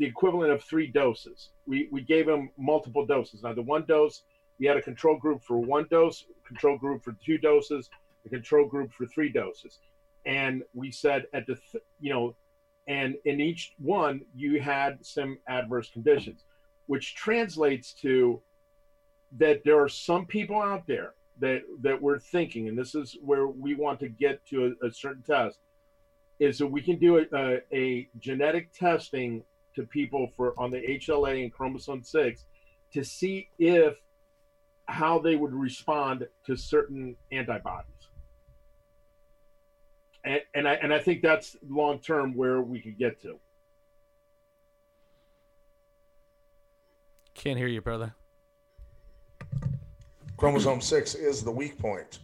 the 0.00 0.06
equivalent 0.06 0.50
of 0.50 0.64
three 0.64 0.86
doses. 0.86 1.50
We 1.66 1.86
we 1.92 2.00
gave 2.00 2.24
them 2.24 2.50
multiple 2.56 3.04
doses. 3.04 3.42
Now 3.42 3.52
the 3.52 3.62
one 3.62 3.84
dose 3.86 4.22
we 4.58 4.66
had 4.66 4.78
a 4.78 4.82
control 4.82 5.18
group 5.18 5.42
for 5.44 5.58
one 5.58 5.86
dose 5.90 6.24
control 6.44 6.78
group 6.78 7.04
for 7.04 7.14
two 7.24 7.36
doses 7.36 7.88
a 8.24 8.30
control 8.30 8.66
group 8.66 8.90
for 8.92 9.06
three 9.06 9.30
doses. 9.30 9.78
And 10.24 10.62
we 10.74 10.90
said 10.90 11.26
at 11.34 11.46
the 11.46 11.56
th- 11.70 11.84
you 12.00 12.10
know 12.14 12.34
and 12.86 13.14
in 13.26 13.40
each 13.40 13.74
one 13.78 14.22
you 14.34 14.58
had 14.58 15.04
some 15.04 15.38
adverse 15.46 15.90
conditions 15.90 16.44
which 16.86 17.14
translates 17.14 17.92
to 17.92 18.40
that 19.36 19.60
there 19.66 19.78
are 19.82 19.88
some 19.88 20.24
people 20.24 20.62
out 20.62 20.86
there 20.86 21.12
that 21.40 21.60
that 21.82 22.00
we're 22.00 22.18
thinking 22.18 22.68
and 22.68 22.78
this 22.78 22.94
is 22.94 23.18
where 23.22 23.48
we 23.48 23.74
want 23.74 24.00
to 24.00 24.08
get 24.08 24.42
to 24.46 24.74
a, 24.82 24.86
a 24.86 24.90
certain 24.90 25.22
test 25.22 25.58
is 26.38 26.56
that 26.56 26.66
we 26.66 26.80
can 26.80 26.98
do 26.98 27.18
a, 27.18 27.24
a, 27.34 27.60
a 27.70 28.08
genetic 28.18 28.72
testing 28.72 29.42
to 29.80 29.86
people 29.86 30.28
for 30.36 30.54
on 30.58 30.70
the 30.70 30.78
HLA 30.78 31.42
and 31.42 31.52
chromosome 31.52 32.02
6 32.02 32.44
to 32.92 33.04
see 33.04 33.48
if 33.58 33.96
how 34.86 35.18
they 35.18 35.36
would 35.36 35.52
respond 35.52 36.26
to 36.44 36.56
certain 36.56 37.16
antibodies 37.30 38.00
and, 40.24 40.40
and 40.54 40.68
I 40.68 40.74
and 40.74 40.92
I 40.92 40.98
think 40.98 41.22
that's 41.22 41.56
long 41.68 41.98
term 41.98 42.34
where 42.34 42.60
we 42.60 42.80
could 42.80 42.98
get 42.98 43.20
to. 43.22 43.38
Can't 47.34 47.58
hear 47.58 47.68
you, 47.68 47.80
brother. 47.80 48.14
Chromosome 50.36 50.80
six 50.80 51.14
is 51.14 51.42
the 51.42 51.50
weak 51.50 51.78
point. 51.78 52.20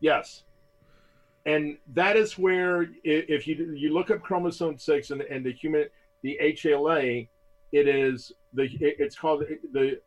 Yes, 0.00 0.42
and 1.46 1.76
that 1.94 2.16
is 2.16 2.38
where 2.38 2.88
if 3.04 3.46
you 3.46 3.72
you 3.76 3.92
look 3.92 4.10
up 4.10 4.22
chromosome 4.22 4.78
six 4.78 5.10
and, 5.10 5.22
and 5.22 5.44
the 5.44 5.52
human 5.52 5.86
the 6.22 6.38
HLA, 6.42 7.28
it 7.72 7.88
is 7.88 8.32
the 8.52 8.68
it's 8.80 9.16
called 9.16 9.44
the 9.72 10.00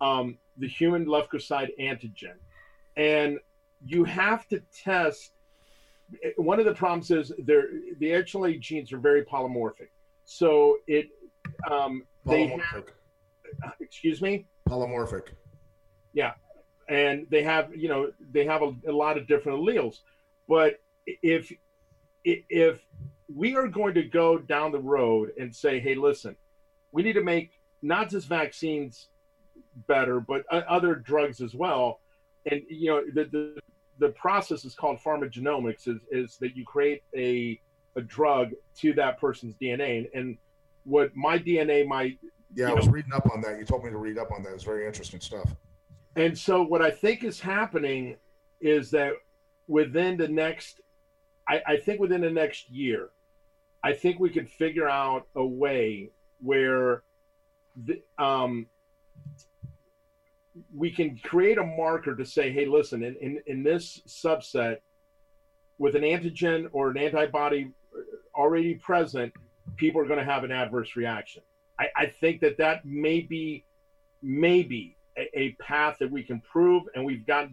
um, 0.00 0.38
the 0.56 0.68
human 0.68 1.06
leukocyte 1.06 1.70
antigen, 1.80 2.36
and 2.96 3.38
you 3.84 4.04
have 4.04 4.46
to 4.48 4.62
test 4.84 5.32
one 6.36 6.58
of 6.58 6.64
the 6.64 6.74
problems 6.74 7.10
is 7.10 7.32
they're 7.44 7.68
the 7.98 8.10
HLA 8.10 8.58
genes 8.60 8.92
are 8.92 8.98
very 8.98 9.24
polymorphic. 9.24 9.90
So 10.24 10.76
it 10.86 11.08
um, 11.70 12.06
they 12.24 12.46
have, 12.46 12.84
excuse 13.80 14.20
me? 14.20 14.46
Polymorphic. 14.68 15.28
Yeah, 16.12 16.32
and 16.88 17.26
they 17.30 17.42
have 17.42 17.74
you 17.74 17.88
know 17.88 18.10
they 18.30 18.44
have 18.44 18.62
a, 18.62 18.74
a 18.88 18.92
lot 18.92 19.18
of 19.18 19.26
different 19.26 19.58
alleles, 19.58 19.96
but 20.48 20.74
if 21.06 21.52
if 22.24 22.80
we 23.34 23.56
are 23.56 23.68
going 23.68 23.94
to 23.94 24.02
go 24.02 24.38
down 24.38 24.72
the 24.72 24.78
road 24.78 25.32
and 25.38 25.54
say, 25.54 25.78
hey, 25.80 25.94
listen, 25.94 26.36
we 26.92 27.02
need 27.02 27.14
to 27.14 27.22
make 27.22 27.52
not 27.82 28.08
just 28.08 28.26
vaccines 28.26 29.08
better, 29.86 30.20
but 30.20 30.46
other 30.52 30.94
drugs 30.94 31.40
as 31.40 31.54
well. 31.54 32.00
And 32.50 32.62
you 32.68 32.90
know 32.90 33.02
the, 33.14 33.24
the 33.24 33.60
the 33.98 34.10
process 34.10 34.64
is 34.64 34.74
called 34.74 34.98
pharmacogenomics 35.00 35.88
is, 35.88 36.00
is 36.10 36.36
that 36.38 36.56
you 36.56 36.64
create 36.64 37.02
a, 37.16 37.60
a 37.96 38.00
drug 38.00 38.52
to 38.78 38.92
that 38.94 39.20
person's 39.20 39.54
DNA. 39.56 39.98
And, 39.98 40.08
and 40.14 40.38
what 40.84 41.14
my 41.14 41.38
DNA 41.38 41.86
might. 41.86 42.18
Yeah, 42.54 42.70
I 42.70 42.74
was 42.74 42.86
know, 42.86 42.92
reading 42.92 43.12
up 43.12 43.28
on 43.32 43.40
that. 43.42 43.58
You 43.58 43.64
told 43.64 43.84
me 43.84 43.90
to 43.90 43.98
read 43.98 44.18
up 44.18 44.32
on 44.32 44.42
that. 44.44 44.54
It's 44.54 44.64
very 44.64 44.86
interesting 44.86 45.20
stuff. 45.20 45.54
And 46.16 46.36
so 46.36 46.62
what 46.62 46.80
I 46.80 46.90
think 46.90 47.24
is 47.24 47.40
happening 47.40 48.16
is 48.60 48.90
that 48.92 49.12
within 49.66 50.16
the 50.16 50.28
next, 50.28 50.80
I, 51.48 51.60
I 51.66 51.76
think 51.76 52.00
within 52.00 52.22
the 52.22 52.30
next 52.30 52.70
year, 52.70 53.10
I 53.82 53.92
think 53.92 54.18
we 54.18 54.30
could 54.30 54.48
figure 54.48 54.88
out 54.88 55.28
a 55.34 55.44
way 55.44 56.10
where 56.40 57.02
the, 57.84 58.02
um, 58.18 58.66
we 60.74 60.90
can 60.90 61.18
create 61.18 61.58
a 61.58 61.64
marker 61.64 62.16
to 62.16 62.24
say, 62.24 62.50
hey, 62.50 62.66
listen, 62.66 63.02
in, 63.02 63.16
in, 63.16 63.40
in 63.46 63.62
this 63.62 64.00
subset, 64.06 64.78
with 65.78 65.94
an 65.94 66.02
antigen 66.02 66.68
or 66.72 66.90
an 66.90 66.98
antibody 66.98 67.70
already 68.34 68.74
present, 68.74 69.32
people 69.76 70.00
are 70.00 70.06
going 70.06 70.18
to 70.18 70.24
have 70.24 70.44
an 70.44 70.50
adverse 70.50 70.96
reaction. 70.96 71.42
I, 71.78 71.88
I 71.96 72.06
think 72.06 72.40
that 72.40 72.58
that 72.58 72.84
may 72.84 73.20
be, 73.20 73.64
maybe 74.22 74.96
a, 75.16 75.38
a, 75.38 75.52
path 75.60 75.96
that 76.00 76.10
we 76.10 76.24
can 76.24 76.40
prove, 76.40 76.82
and 76.94 77.04
we've 77.04 77.24
got, 77.26 77.48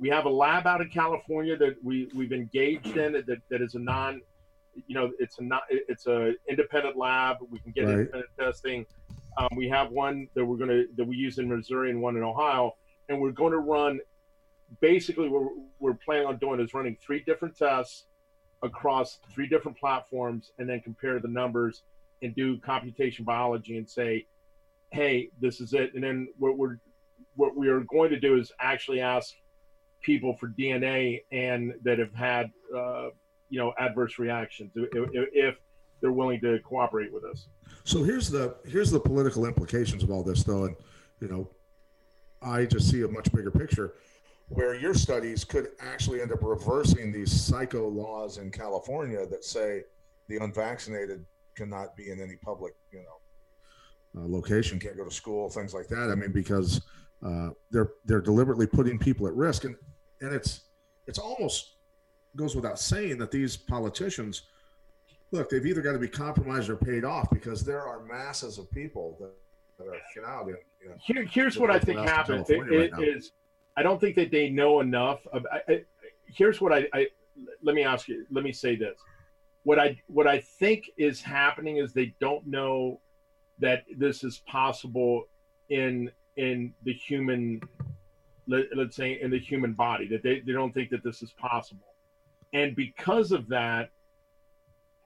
we 0.00 0.08
have 0.08 0.24
a 0.24 0.30
lab 0.30 0.66
out 0.66 0.80
in 0.80 0.88
California 0.90 1.56
that 1.56 1.76
we 1.82 2.08
we've 2.14 2.32
engaged 2.32 2.96
in 2.96 3.12
that, 3.12 3.26
that 3.50 3.62
is 3.62 3.74
a 3.74 3.78
non, 3.78 4.20
you 4.86 4.94
know, 4.94 5.10
it's 5.18 5.38
a 5.38 5.44
not, 5.44 5.62
it's 5.70 6.06
a 6.06 6.32
independent 6.48 6.96
lab. 6.96 7.38
We 7.50 7.58
can 7.58 7.72
get 7.72 7.84
right. 7.84 7.94
independent 7.94 8.30
testing. 8.38 8.86
Um, 9.36 9.48
we 9.56 9.68
have 9.68 9.90
one 9.90 10.28
that 10.34 10.44
we're 10.44 10.56
going 10.56 10.70
to 10.70 10.86
that 10.96 11.04
we 11.04 11.16
use 11.16 11.38
in 11.38 11.48
Missouri 11.48 11.90
and 11.90 12.00
one 12.00 12.16
in 12.16 12.22
Ohio, 12.22 12.74
and 13.08 13.20
we're 13.20 13.32
going 13.32 13.52
to 13.52 13.58
run. 13.58 14.00
Basically, 14.80 15.28
what 15.28 15.50
we're 15.78 15.98
planning 16.04 16.26
on 16.26 16.36
doing 16.38 16.60
is 16.60 16.74
running 16.74 16.96
three 17.00 17.22
different 17.24 17.56
tests 17.56 18.04
across 18.62 19.18
three 19.32 19.48
different 19.48 19.78
platforms, 19.78 20.50
and 20.58 20.68
then 20.68 20.80
compare 20.80 21.20
the 21.20 21.28
numbers 21.28 21.82
and 22.22 22.34
do 22.34 22.58
computation 22.58 23.24
biology 23.24 23.78
and 23.78 23.88
say, 23.88 24.26
"Hey, 24.90 25.30
this 25.40 25.60
is 25.60 25.72
it." 25.72 25.94
And 25.94 26.02
then 26.02 26.28
what 26.38 26.58
we're 26.58 26.78
what 27.36 27.56
we 27.56 27.68
are 27.68 27.80
going 27.80 28.10
to 28.10 28.18
do 28.18 28.36
is 28.36 28.50
actually 28.60 29.00
ask 29.00 29.34
people 30.02 30.36
for 30.36 30.48
DNA 30.48 31.22
and 31.32 31.74
that 31.82 31.98
have 31.98 32.14
had 32.14 32.50
uh, 32.76 33.08
you 33.48 33.58
know 33.58 33.72
adverse 33.78 34.18
reactions 34.18 34.70
if, 34.74 35.08
if 35.32 35.56
they're 36.00 36.12
willing 36.12 36.40
to 36.40 36.58
cooperate 36.60 37.12
with 37.12 37.24
us. 37.24 37.48
So 37.84 38.02
here's 38.02 38.30
the 38.30 38.56
here's 38.66 38.90
the 38.90 39.00
political 39.00 39.46
implications 39.46 40.02
of 40.02 40.10
all 40.10 40.22
this, 40.22 40.44
though, 40.44 40.64
and 40.64 40.76
you 41.20 41.28
know, 41.28 41.48
I 42.42 42.66
just 42.66 42.90
see 42.90 43.02
a 43.02 43.08
much 43.08 43.32
bigger 43.32 43.50
picture 43.50 43.94
where 44.48 44.74
your 44.74 44.94
studies 44.94 45.44
could 45.44 45.68
actually 45.80 46.22
end 46.22 46.32
up 46.32 46.42
reversing 46.42 47.12
these 47.12 47.30
psycho 47.30 47.86
laws 47.88 48.38
in 48.38 48.50
California 48.50 49.26
that 49.26 49.44
say 49.44 49.82
the 50.28 50.38
unvaccinated 50.38 51.24
cannot 51.54 51.94
be 51.96 52.10
in 52.10 52.20
any 52.20 52.36
public, 52.36 52.74
you 52.90 53.02
know, 53.02 54.22
uh, 54.22 54.26
location, 54.26 54.78
can't 54.78 54.96
go 54.96 55.04
to 55.04 55.10
school, 55.10 55.50
things 55.50 55.74
like 55.74 55.88
that. 55.88 56.10
I 56.10 56.14
mean, 56.14 56.32
because 56.32 56.80
uh, 57.24 57.50
they're 57.70 57.92
they're 58.04 58.20
deliberately 58.20 58.66
putting 58.66 58.98
people 58.98 59.26
at 59.26 59.34
risk, 59.34 59.64
and 59.64 59.76
and 60.20 60.32
it's 60.32 60.62
it's 61.06 61.18
almost 61.18 61.77
goes 62.38 62.56
without 62.56 62.78
saying 62.78 63.18
that 63.18 63.30
these 63.30 63.56
politicians 63.56 64.42
look, 65.30 65.50
they've 65.50 65.66
either 65.66 65.82
got 65.82 65.92
to 65.92 65.98
be 65.98 66.08
compromised 66.08 66.70
or 66.70 66.76
paid 66.76 67.04
off 67.04 67.28
because 67.30 67.64
there 67.64 67.82
are 67.82 68.00
masses 68.00 68.58
of 68.58 68.70
people 68.70 69.16
that, 69.20 69.30
that 69.78 69.88
are 69.88 70.26
out. 70.26 70.46
You 70.46 70.56
know, 70.88 70.94
Here, 71.00 71.24
here's 71.24 71.58
what 71.58 71.70
I 71.70 71.78
think 71.78 71.98
happened. 72.00 72.48
It, 72.48 72.72
it 72.72 72.92
right 72.92 73.08
is, 73.08 73.32
I 73.76 73.82
don't 73.82 74.00
think 74.00 74.16
that 74.16 74.30
they 74.30 74.48
know 74.48 74.80
enough. 74.80 75.26
Of, 75.32 75.46
I, 75.52 75.72
I, 75.72 75.84
here's 76.26 76.60
what 76.60 76.72
I, 76.72 76.88
I 76.92 77.08
let 77.62 77.74
me 77.74 77.84
ask 77.84 78.08
you. 78.08 78.26
Let 78.30 78.44
me 78.44 78.52
say 78.52 78.74
this. 78.76 78.98
What 79.64 79.78
I 79.78 80.00
what 80.06 80.26
I 80.26 80.40
think 80.40 80.90
is 80.96 81.20
happening 81.20 81.76
is 81.76 81.92
they 81.92 82.14
don't 82.20 82.46
know 82.46 83.00
that 83.58 83.84
this 83.96 84.24
is 84.24 84.42
possible 84.46 85.24
in 85.68 86.10
in 86.36 86.72
the 86.84 86.92
human 86.92 87.60
let, 88.46 88.66
us 88.72 88.96
say 88.96 89.20
in 89.20 89.30
the 89.30 89.38
human 89.38 89.74
body 89.74 90.08
that 90.08 90.22
they, 90.22 90.40
they 90.40 90.52
don't 90.52 90.72
think 90.72 90.88
that 90.90 91.04
this 91.04 91.22
is 91.22 91.32
possible 91.32 91.88
and 92.52 92.76
because 92.76 93.32
of 93.32 93.48
that 93.48 93.90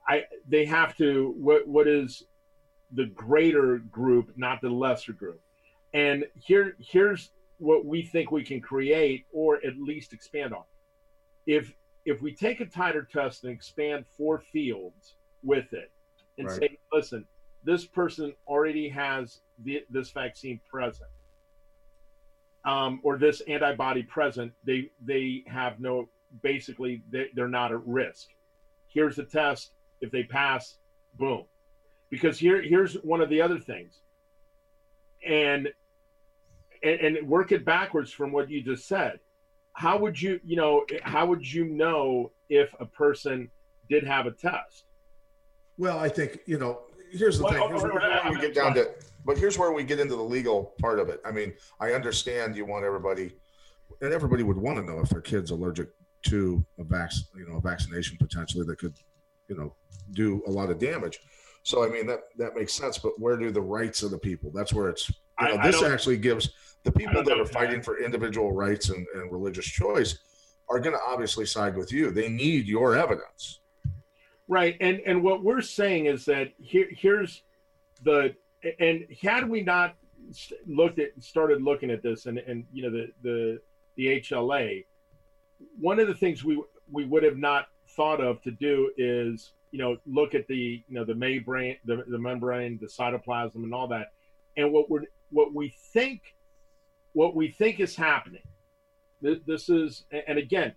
I 0.07 0.25
they 0.47 0.65
have 0.65 0.97
to 0.97 1.33
what 1.37 1.67
what 1.67 1.87
is 1.87 2.23
the 2.93 3.05
greater 3.07 3.79
group, 3.91 4.33
not 4.37 4.61
the 4.61 4.69
lesser 4.69 5.13
group. 5.13 5.41
And 5.93 6.25
here 6.35 6.75
here's 6.79 7.31
what 7.57 7.85
we 7.85 8.03
think 8.03 8.31
we 8.31 8.43
can 8.43 8.61
create 8.61 9.25
or 9.31 9.57
at 9.65 9.77
least 9.77 10.13
expand 10.13 10.53
on. 10.53 10.63
If 11.47 11.73
if 12.05 12.21
we 12.21 12.35
take 12.35 12.59
a 12.61 12.65
tighter 12.65 13.07
test 13.11 13.43
and 13.45 13.53
expand 13.53 14.05
four 14.17 14.39
fields 14.39 15.15
with 15.43 15.73
it 15.73 15.91
and 16.37 16.47
right. 16.47 16.59
say, 16.59 16.77
listen, 16.91 17.25
this 17.63 17.85
person 17.85 18.33
already 18.47 18.89
has 18.89 19.41
the, 19.63 19.83
this 19.89 20.11
vaccine 20.11 20.59
present. 20.69 21.09
um, 22.65 22.99
or 23.03 23.17
this 23.17 23.41
antibody 23.41 24.03
present, 24.03 24.53
they 24.65 24.89
they 25.05 25.43
have 25.47 25.79
no 25.79 26.09
basically 26.41 27.03
they, 27.09 27.27
they're 27.35 27.47
not 27.47 27.71
at 27.71 27.85
risk. 27.85 28.29
Here's 28.87 29.15
the 29.15 29.23
test. 29.23 29.73
If 30.01 30.11
they 30.11 30.23
pass, 30.23 30.77
boom. 31.15 31.45
Because 32.09 32.37
here 32.37 32.61
here's 32.61 32.95
one 32.95 33.21
of 33.21 33.29
the 33.29 33.41
other 33.41 33.59
things. 33.59 33.99
And 35.25 35.69
and, 36.83 36.99
and 36.99 37.27
work 37.27 37.51
it 37.51 37.65
backwards 37.65 38.11
from 38.11 38.31
what 38.31 38.49
you 38.49 38.61
just 38.61 38.87
said. 38.87 39.19
How 39.73 39.97
would 39.97 40.21
you, 40.21 40.39
you 40.43 40.55
know, 40.55 40.85
how 41.01 41.25
would 41.25 41.51
you 41.51 41.65
know 41.65 42.31
if 42.49 42.69
a 42.79 42.85
person 42.85 43.49
did 43.89 44.03
have 44.03 44.27
a 44.27 44.31
test? 44.31 44.85
Well, 45.77 45.97
I 45.97 46.09
think 46.09 46.39
you 46.45 46.57
know. 46.57 46.81
Here's 47.11 47.37
the 47.37 47.43
well, 47.43 47.53
thing. 47.53 47.69
Here's 47.69 47.83
where 47.83 48.31
we 48.31 48.39
get 48.39 48.55
down 48.55 48.73
to, 48.73 48.89
but 49.23 49.37
here's 49.37 49.57
where 49.57 49.71
we 49.71 49.83
get 49.83 49.99
into 49.99 50.15
the 50.15 50.23
legal 50.23 50.73
part 50.81 50.97
of 50.97 51.09
it. 51.09 51.21
I 51.23 51.31
mean, 51.31 51.53
I 51.79 51.93
understand 51.93 52.55
you 52.55 52.65
want 52.65 52.85
everybody, 52.85 53.33
and 54.01 54.11
everybody 54.11 54.41
would 54.41 54.57
want 54.57 54.77
to 54.77 54.83
know 54.83 54.99
if 54.99 55.09
their 55.09 55.21
kid's 55.21 55.51
allergic 55.51 55.89
to 56.23 56.65
a 56.79 56.83
vac, 56.83 57.11
you 57.35 57.47
know, 57.47 57.57
a 57.57 57.61
vaccination 57.61 58.17
potentially 58.17 58.65
that 58.65 58.79
could, 58.79 58.95
you 59.47 59.57
know, 59.57 59.75
do 60.11 60.41
a 60.47 60.51
lot 60.51 60.69
of 60.69 60.79
damage. 60.79 61.19
So 61.63 61.85
I 61.85 61.89
mean 61.89 62.05
that 62.07 62.21
that 62.37 62.55
makes 62.55 62.73
sense. 62.73 62.97
But 62.97 63.19
where 63.19 63.37
do 63.37 63.51
the 63.51 63.61
rights 63.61 64.03
of 64.03 64.11
the 64.11 64.17
people? 64.17 64.51
That's 64.53 64.73
where 64.73 64.89
it's. 64.89 65.09
You 65.39 65.47
know, 65.47 65.57
I, 65.57 65.71
this 65.71 65.81
actually 65.81 66.17
gives 66.17 66.49
the 66.83 66.91
people 66.91 67.23
that 67.23 67.39
are 67.39 67.45
fighting 67.45 67.81
for 67.81 67.97
individual 67.99 68.51
rights 68.51 68.89
and, 68.89 69.05
and 69.15 69.31
religious 69.31 69.65
choice 69.65 70.19
are 70.69 70.79
going 70.79 70.95
to 70.95 71.01
obviously 71.07 71.45
side 71.45 71.75
with 71.75 71.91
you. 71.91 72.11
They 72.11 72.29
need 72.29 72.67
your 72.67 72.95
evidence. 72.95 73.61
Right. 74.47 74.77
And 74.81 75.01
and 75.05 75.23
what 75.23 75.43
we're 75.43 75.61
saying 75.61 76.05
is 76.07 76.25
that 76.25 76.51
here 76.57 76.87
here's 76.91 77.43
the 78.03 78.35
and 78.79 79.05
had 79.21 79.49
we 79.49 79.61
not 79.61 79.95
looked 80.67 80.99
at 80.99 81.11
started 81.19 81.61
looking 81.61 81.91
at 81.91 82.03
this 82.03 82.25
and 82.25 82.37
and 82.39 82.65
you 82.71 82.83
know 82.83 82.91
the 82.91 83.07
the 83.21 83.59
the 83.95 84.19
HLA 84.21 84.85
one 85.79 85.99
of 85.99 86.07
the 86.07 86.13
things 86.13 86.43
we 86.43 86.61
we 86.91 87.05
would 87.05 87.23
have 87.23 87.37
not 87.37 87.67
thought 87.95 88.21
of 88.21 88.41
to 88.41 88.51
do 88.51 88.91
is 88.97 89.53
you 89.71 89.79
know 89.79 89.97
look 90.05 90.35
at 90.35 90.47
the 90.47 90.83
you 90.87 90.95
know 90.95 91.05
the 91.05 91.15
membrane 91.15 91.77
the, 91.85 92.03
the 92.07 92.17
membrane 92.17 92.79
the 92.81 92.87
cytoplasm 92.87 93.55
and 93.55 93.73
all 93.73 93.87
that. 93.87 94.13
And 94.57 94.71
what 94.71 94.89
we're 94.89 95.03
what 95.29 95.53
we 95.53 95.73
think 95.93 96.21
what 97.13 97.35
we 97.35 97.49
think 97.49 97.79
is 97.79 97.95
happening 97.95 98.41
this, 99.21 99.69
is 99.69 100.05
and 100.27 100.37
again 100.37 100.73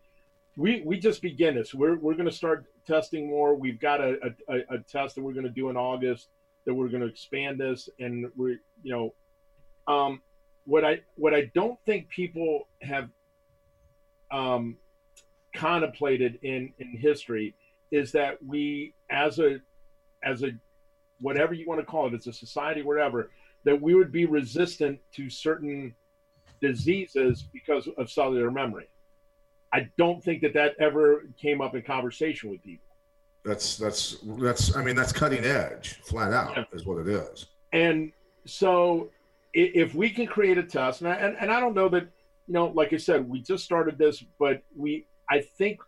we 0.56 0.82
we 0.86 0.98
just 0.98 1.20
begin 1.20 1.54
this. 1.54 1.74
We're, 1.74 1.98
we're 1.98 2.14
going 2.14 2.28
to 2.28 2.32
start 2.32 2.64
testing 2.86 3.28
more. 3.28 3.54
We've 3.54 3.80
got 3.80 4.00
a, 4.00 4.16
a, 4.48 4.56
a 4.70 4.78
test 4.90 5.16
that 5.16 5.22
we're 5.22 5.34
going 5.34 5.44
to 5.44 5.50
do 5.50 5.68
in 5.68 5.76
august 5.76 6.28
that 6.66 6.74
we're 6.74 6.88
going 6.88 7.00
to 7.00 7.08
expand 7.08 7.58
this 7.58 7.88
and 7.98 8.26
we're 8.36 8.58
you 8.82 8.92
know 8.92 9.14
um 9.92 10.20
what 10.64 10.84
i 10.84 10.98
what 11.14 11.32
i 11.32 11.50
don't 11.54 11.78
think 11.86 12.08
people 12.08 12.68
have 12.82 13.08
um 14.30 14.76
contemplated 15.54 16.38
in 16.42 16.72
in 16.78 16.96
history 16.96 17.54
is 17.90 18.12
that 18.12 18.42
we 18.44 18.92
as 19.10 19.38
a 19.38 19.58
as 20.22 20.42
a 20.42 20.50
whatever 21.20 21.54
you 21.54 21.66
want 21.66 21.80
to 21.80 21.86
call 21.86 22.06
it 22.06 22.14
as 22.14 22.26
a 22.26 22.32
society 22.32 22.82
whatever 22.82 23.30
that 23.64 23.80
we 23.80 23.94
would 23.94 24.12
be 24.12 24.26
resistant 24.26 24.98
to 25.12 25.28
certain 25.28 25.94
diseases 26.60 27.44
because 27.52 27.88
of 27.98 28.10
cellular 28.10 28.50
memory. 28.50 28.88
I 29.72 29.88
don't 29.98 30.22
think 30.22 30.40
that 30.42 30.54
that 30.54 30.76
ever 30.78 31.24
came 31.40 31.60
up 31.60 31.74
in 31.74 31.82
conversation 31.82 32.48
with 32.48 32.62
people. 32.62 32.86
That's 33.44 33.76
that's 33.76 34.16
that's 34.38 34.74
I 34.76 34.82
mean 34.82 34.96
that's 34.96 35.12
cutting 35.12 35.44
edge, 35.44 36.00
flat 36.04 36.32
out, 36.32 36.56
yeah. 36.56 36.64
is 36.72 36.86
what 36.86 36.98
it 36.98 37.08
is. 37.08 37.46
And 37.72 38.12
so, 38.44 39.10
if 39.52 39.94
we 39.94 40.10
can 40.10 40.26
create 40.26 40.58
a 40.58 40.62
test, 40.62 41.00
and 41.00 41.10
I, 41.10 41.14
and, 41.14 41.36
and 41.40 41.52
I 41.52 41.60
don't 41.60 41.74
know 41.74 41.88
that 41.90 42.08
you 42.46 42.54
know, 42.54 42.66
like 42.68 42.92
I 42.92 42.96
said, 42.96 43.28
we 43.28 43.40
just 43.40 43.64
started 43.64 43.98
this, 43.98 44.24
but 44.38 44.62
we 44.76 45.06
I 45.28 45.40
think 45.58 45.80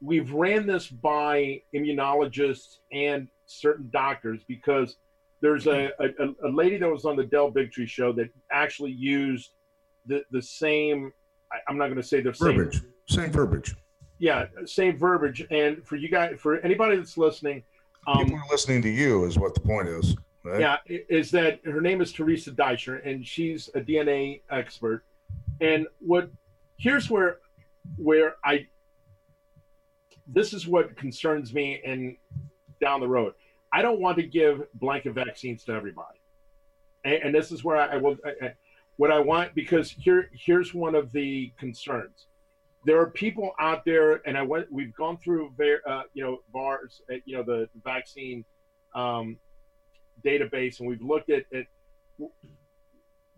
we've 0.00 0.32
ran 0.32 0.66
this 0.66 0.88
by 0.88 1.62
immunologists 1.74 2.78
and 2.92 3.28
certain 3.46 3.88
doctors 3.92 4.42
because 4.48 4.96
there's 5.40 5.66
a, 5.66 5.90
a, 5.98 6.48
a 6.48 6.50
lady 6.50 6.78
that 6.78 6.88
was 6.88 7.04
on 7.04 7.16
the 7.16 7.24
Del 7.24 7.50
Bigtree 7.50 7.88
show 7.88 8.12
that 8.12 8.30
actually 8.50 8.92
used 8.92 9.50
the 10.06 10.22
the 10.30 10.42
same. 10.42 11.12
I, 11.52 11.70
am 11.70 11.76
not 11.76 11.86
going 11.86 12.00
to 12.00 12.02
say 12.02 12.22
the 12.22 12.32
same 12.32 12.56
verbiage. 12.56 12.80
Same, 13.08 13.30
verbiage. 13.30 13.74
Yeah, 14.18 14.46
same 14.64 14.96
verbiage. 14.96 15.46
And 15.50 15.86
for 15.86 15.96
you 15.96 16.08
guys, 16.08 16.36
for 16.38 16.58
anybody 16.60 16.96
that's 16.96 17.18
listening, 17.18 17.62
um, 18.06 18.24
people 18.24 18.38
are 18.38 18.50
listening 18.50 18.80
to 18.82 18.88
you 18.88 19.24
is 19.24 19.38
what 19.38 19.54
the 19.54 19.60
point 19.60 19.88
is. 19.88 20.16
Right? 20.44 20.60
Yeah, 20.60 20.76
is 20.86 21.30
that 21.32 21.60
her 21.64 21.80
name 21.80 22.00
is 22.00 22.12
Theresa 22.12 22.52
Deisher, 22.52 23.06
and 23.06 23.26
she's 23.26 23.68
a 23.74 23.80
DNA 23.80 24.42
expert. 24.50 25.04
And 25.62 25.86
what 26.00 26.28
here's 26.76 27.08
where 27.08 27.38
where 27.96 28.34
I 28.44 28.66
this 30.26 30.52
is 30.52 30.66
what 30.66 30.96
concerns 30.96 31.54
me 31.54 31.80
and 31.86 32.16
down 32.80 33.00
the 33.00 33.08
road. 33.08 33.32
I 33.72 33.80
don't 33.80 34.00
want 34.00 34.16
to 34.18 34.24
give 34.24 34.62
blanket 34.74 35.14
vaccines 35.14 35.64
to 35.64 35.72
everybody, 35.72 36.20
and, 37.04 37.14
and 37.14 37.34
this 37.34 37.52
is 37.52 37.64
where 37.64 37.76
I, 37.76 37.94
I 37.94 37.96
will. 37.96 38.16
I, 38.42 38.52
what 38.96 39.10
I 39.10 39.18
want 39.20 39.54
because 39.54 39.90
here 39.90 40.28
here's 40.34 40.74
one 40.74 40.94
of 40.94 41.12
the 41.12 41.52
concerns. 41.58 42.26
There 42.84 43.00
are 43.00 43.10
people 43.10 43.52
out 43.60 43.84
there, 43.84 44.20
and 44.26 44.36
I 44.36 44.42
went. 44.42 44.70
We've 44.70 44.94
gone 44.94 45.16
through, 45.18 45.52
uh, 45.86 46.02
you 46.14 46.24
know, 46.24 46.38
VAERS, 46.52 47.00
uh, 47.10 47.14
you 47.24 47.36
know, 47.36 47.44
the, 47.44 47.68
the 47.74 47.80
vaccine 47.84 48.44
um, 48.94 49.38
database, 50.26 50.80
and 50.80 50.88
we've 50.88 51.00
looked 51.00 51.30
at 51.30 51.44
it. 51.52 51.68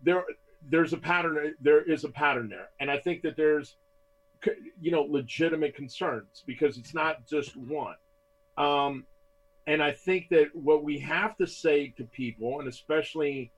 There, 0.01 0.23
there's 0.69 0.93
a 0.93 0.97
pattern. 0.97 1.55
There 1.61 1.81
is 1.81 2.03
a 2.03 2.09
pattern 2.09 2.49
there, 2.49 2.69
and 2.79 2.89
I 2.89 2.97
think 2.99 3.21
that 3.23 3.35
there's, 3.37 3.75
you 4.79 4.91
know, 4.91 5.01
legitimate 5.01 5.75
concerns 5.75 6.43
because 6.45 6.77
it's 6.77 6.93
not 6.93 7.25
just 7.27 7.55
one. 7.55 7.95
Um, 8.57 9.05
and 9.67 9.81
I 9.81 9.91
think 9.91 10.29
that 10.29 10.47
what 10.53 10.83
we 10.83 10.99
have 10.99 11.35
to 11.37 11.47
say 11.47 11.93
to 11.97 12.03
people, 12.05 12.59
and 12.59 12.69
especially 12.69 13.51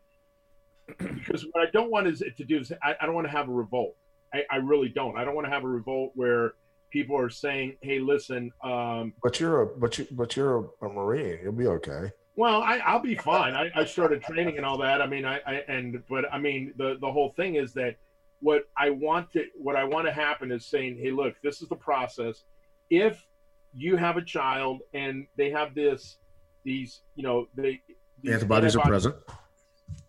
because 0.87 1.45
what 1.51 1.67
I 1.67 1.71
don't 1.71 1.91
want 1.91 2.07
is 2.07 2.23
to 2.37 2.45
do 2.45 2.59
is 2.59 2.71
I, 2.81 2.95
I 3.01 3.05
don't 3.05 3.15
want 3.15 3.27
to 3.27 3.31
have 3.31 3.49
a 3.49 3.51
revolt. 3.51 3.95
I, 4.33 4.43
I, 4.49 4.55
really 4.57 4.89
don't. 4.89 5.17
I 5.17 5.25
don't 5.25 5.35
want 5.35 5.45
to 5.47 5.51
have 5.51 5.63
a 5.63 5.67
revolt 5.67 6.11
where 6.15 6.53
people 6.91 7.17
are 7.17 7.29
saying, 7.29 7.77
"Hey, 7.81 7.99
listen." 7.99 8.51
Um, 8.63 9.13
but 9.21 9.39
you're 9.39 9.61
a 9.61 9.65
but 9.65 9.97
you 9.97 10.07
but 10.11 10.35
you're 10.35 10.59
a, 10.81 10.85
a 10.85 10.89
Marine. 10.89 11.39
You'll 11.43 11.51
be 11.53 11.67
okay. 11.67 12.11
Well, 12.37 12.61
I, 12.61 12.93
will 12.93 13.01
be 13.01 13.15
fine. 13.15 13.55
I, 13.55 13.69
I, 13.75 13.83
started 13.83 14.21
training 14.21 14.57
and 14.57 14.65
all 14.65 14.77
that. 14.77 15.01
I 15.01 15.07
mean, 15.07 15.25
I, 15.25 15.39
I 15.45 15.63
and 15.67 16.01
but 16.07 16.31
I 16.31 16.37
mean 16.37 16.73
the 16.77 16.97
the 17.01 17.11
whole 17.11 17.33
thing 17.35 17.55
is 17.55 17.73
that 17.73 17.95
what 18.39 18.69
I 18.77 18.91
want 18.91 19.31
to 19.33 19.43
what 19.55 19.75
I 19.75 19.83
want 19.83 20.05
to 20.05 20.13
happen 20.13 20.51
is 20.51 20.65
saying, 20.65 20.99
"Hey, 21.01 21.11
look, 21.11 21.33
this 21.41 21.61
is 21.61 21.67
the 21.67 21.75
process. 21.75 22.43
If 22.89 23.25
you 23.73 23.97
have 23.97 24.17
a 24.17 24.21
child 24.21 24.81
and 24.93 25.27
they 25.35 25.49
have 25.49 25.73
this 25.73 26.17
these 26.63 27.01
you 27.15 27.23
know 27.23 27.47
they 27.55 27.81
antibodies, 28.23 28.75
antibodies 28.75 28.75
are 28.75 28.87
present 28.87 29.15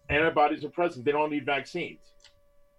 antibodies 0.08 0.64
are 0.64 0.70
present. 0.70 1.04
They 1.04 1.12
don't 1.12 1.30
need 1.30 1.44
vaccines. 1.44 2.12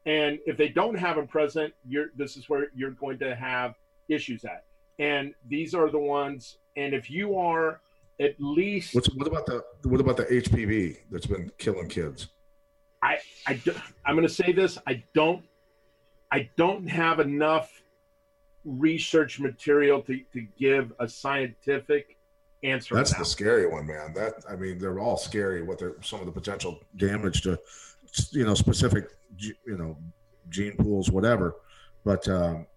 And 0.06 0.40
if 0.46 0.58
they 0.58 0.70
don't 0.70 0.96
have 0.96 1.18
them 1.18 1.28
present, 1.28 1.74
you're 1.88 2.08
this 2.16 2.38
is 2.38 2.50
where 2.50 2.68
you're 2.74 2.92
going 2.92 3.20
to 3.20 3.36
have 3.36 3.76
issues 4.08 4.46
at. 4.46 4.66
And 4.98 5.34
these 5.48 5.74
are 5.74 5.90
the 5.90 6.00
ones. 6.00 6.58
And 6.76 6.94
if 6.94 7.10
you 7.10 7.38
are 7.38 7.82
at 8.20 8.36
least, 8.40 8.94
What's, 8.94 9.10
what 9.16 9.28
about 9.28 9.46
the 9.46 9.64
what 9.84 10.02
about 10.02 10.18
the 10.18 10.26
HPV 10.26 10.98
that's 11.10 11.26
been 11.26 11.52
killing 11.58 11.88
kids? 11.88 12.28
I 13.02 13.20
I 13.48 13.62
I'm 14.06 14.16
going 14.16 14.28
to 14.28 14.34
say 14.34 14.52
this. 14.52 14.78
I 14.86 15.04
don't 15.14 15.44
I 16.32 16.50
don't 16.58 16.88
have 16.88 17.20
enough 17.20 17.82
research 18.66 19.40
material 19.40 20.02
to, 20.02 20.20
to 20.34 20.42
give 20.58 20.92
a 21.00 21.08
scientific 21.08 22.18
answer. 22.64 22.94
That's 22.94 23.16
the 23.16 23.24
scary 23.26 23.68
one, 23.68 23.88
man. 23.88 24.14
That 24.14 24.44
I 24.50 24.56
mean, 24.56 24.80
they're 24.80 25.00
all 25.00 25.18
scary. 25.18 25.64
What 25.64 25.80
they're 25.80 25.96
some 26.02 26.20
of 26.20 26.26
the 26.26 26.32
potential 26.32 26.80
damage 26.98 27.42
to, 27.44 27.58
you 28.32 28.46
know, 28.46 28.54
specific, 28.54 29.10
you 29.38 29.56
know, 29.66 29.98
gene 30.50 30.76
pools, 30.76 31.10
whatever. 31.10 31.56
But 32.04 32.28
um, 32.28 32.68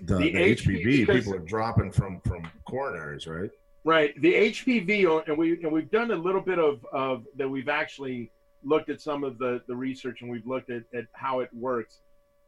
the, 0.00 0.18
the, 0.18 0.32
the 0.32 0.56
HPV, 0.56 1.08
people 1.08 1.34
are 1.34 1.40
dropping 1.40 1.90
from 1.90 2.20
from 2.20 2.48
coronaries, 2.68 3.28
right? 3.28 3.50
Right. 3.84 4.20
The 4.20 4.32
HPV, 4.32 5.28
and 5.28 5.36
we 5.36 5.62
and 5.62 5.72
we've 5.72 5.90
done 5.90 6.10
a 6.12 6.16
little 6.16 6.40
bit 6.40 6.58
of 6.58 6.84
of 6.92 7.24
that. 7.36 7.48
We've 7.48 7.68
actually 7.68 8.30
looked 8.62 8.90
at 8.90 9.00
some 9.00 9.24
of 9.24 9.38
the 9.38 9.60
the 9.66 9.74
research, 9.74 10.22
and 10.22 10.30
we've 10.30 10.46
looked 10.46 10.70
at 10.70 10.82
at 10.94 11.04
how 11.12 11.40
it 11.40 11.50
works. 11.52 11.98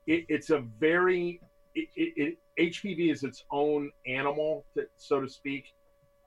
It, 0.07 0.27
it's 0.29 0.51
a 0.51 0.61
very 0.79 1.41
it, 1.75 1.89
it, 1.97 2.39
HPV 2.57 3.11
is 3.11 3.25
its 3.25 3.43
own 3.51 3.91
animal, 4.07 4.65
to, 4.75 4.87
so 4.97 5.21
to 5.21 5.29
speak 5.29 5.75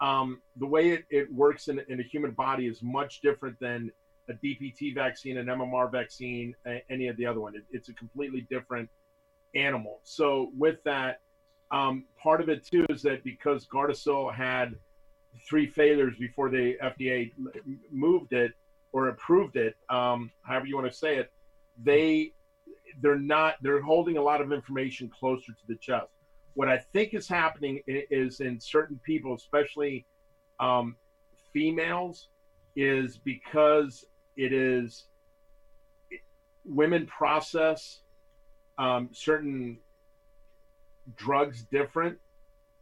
um, 0.01 0.41
the 0.57 0.65
way 0.65 0.89
it, 0.89 1.05
it 1.09 1.33
works 1.33 1.67
in, 1.67 1.81
in 1.87 1.99
a 1.99 2.03
human 2.03 2.31
body 2.31 2.67
is 2.67 2.81
much 2.81 3.21
different 3.21 3.59
than 3.59 3.91
a 4.29 4.33
DPT 4.33 4.93
vaccine, 4.93 5.37
an 5.37 5.47
MMR 5.47 5.91
vaccine, 5.91 6.53
any 6.89 7.07
of 7.07 7.17
the 7.17 7.25
other 7.25 7.39
one. 7.39 7.55
It, 7.55 7.63
it's 7.71 7.89
a 7.89 7.93
completely 7.93 8.45
different 8.49 8.89
animal. 9.55 9.99
So 10.03 10.51
with 10.57 10.83
that, 10.83 11.21
um, 11.71 12.05
part 12.21 12.41
of 12.41 12.49
it 12.49 12.65
too 12.65 12.85
is 12.89 13.01
that 13.03 13.23
because 13.23 13.65
Gardasil 13.67 14.33
had 14.33 14.75
three 15.47 15.67
failures 15.67 16.15
before 16.19 16.49
the 16.49 16.77
FDA 16.83 17.31
moved 17.91 18.33
it 18.33 18.51
or 18.91 19.09
approved 19.09 19.55
it, 19.55 19.75
um, 19.89 20.31
however 20.43 20.65
you 20.65 20.75
want 20.75 20.91
to 20.91 20.97
say 20.97 21.17
it, 21.17 21.31
they 21.83 22.33
they're 23.01 23.19
not 23.19 23.55
they're 23.61 23.81
holding 23.81 24.17
a 24.17 24.21
lot 24.21 24.41
of 24.41 24.51
information 24.51 25.09
closer 25.09 25.51
to 25.51 25.67
the 25.67 25.75
chest. 25.75 26.07
What 26.53 26.67
I 26.67 26.77
think 26.77 27.13
is 27.13 27.27
happening 27.27 27.81
is 27.85 28.39
in 28.39 28.59
certain 28.59 28.99
people, 29.05 29.35
especially 29.35 30.05
um, 30.59 30.95
females, 31.53 32.29
is 32.75 33.17
because 33.17 34.05
it 34.35 34.53
is 34.53 35.05
women 36.65 37.05
process 37.05 38.01
um, 38.77 39.09
certain 39.11 39.77
drugs 41.15 41.63
different. 41.71 42.17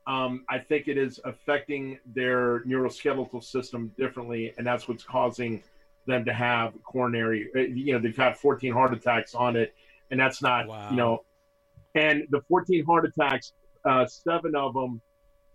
Um, 0.08 0.46
I 0.50 0.60
think 0.60 0.88
it 0.88 0.98
is 0.98 1.20
affecting 1.26 2.00
their 2.06 2.62
neuroskeletal 2.62 3.44
system 3.44 3.92
differently, 3.98 4.54
and 4.58 4.66
that's 4.66 4.88
what's 4.88 5.04
causing 5.04 5.64
them 6.06 6.26
to 6.26 6.34
have 6.34 6.74
coronary. 6.84 7.50
Uh, 7.56 7.62
you 7.62 7.94
know, 7.94 8.00
they've 8.00 8.16
had 8.16 8.38
14 8.38 8.72
heart 8.72 8.94
attacks 8.94 9.34
on 9.34 9.56
it, 9.56 9.74
and 10.12 10.20
that's 10.20 10.42
not, 10.42 10.68
wow. 10.68 10.90
you 10.92 10.96
know, 10.96 11.26
and 11.96 12.28
the 12.30 12.42
14 12.48 12.86
heart 12.86 13.06
attacks, 13.06 13.54
uh, 13.86 14.06
seven 14.06 14.56
of 14.56 14.74
them 14.74 15.02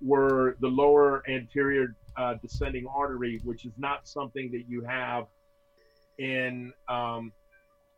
were 0.01 0.57
the 0.61 0.69
lower 0.69 1.23
anterior 1.29 1.95
uh, 2.17 2.35
descending 2.43 2.87
artery, 2.87 3.41
which 3.45 3.65
is 3.65 3.73
not 3.79 4.09
something 4.09 4.51
that 4.51 4.65
you 4.67 4.83
have 4.83 5.27
in 6.19 6.73
um, 6.89 7.33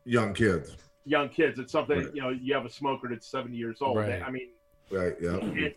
young 0.04 0.34
kids. 0.34 0.76
Young 1.04 1.28
kids. 1.28 1.58
It's 1.58 1.72
something 1.72 1.98
right. 1.98 2.14
you 2.14 2.22
know. 2.22 2.30
You 2.30 2.54
have 2.54 2.64
a 2.64 2.70
smoker 2.70 3.08
that's 3.08 3.26
70 3.26 3.56
years 3.56 3.78
old. 3.80 3.96
Right. 3.96 4.22
I 4.22 4.30
mean, 4.30 4.50
right. 4.90 5.14
Yeah. 5.20 5.38
And, 5.38 5.74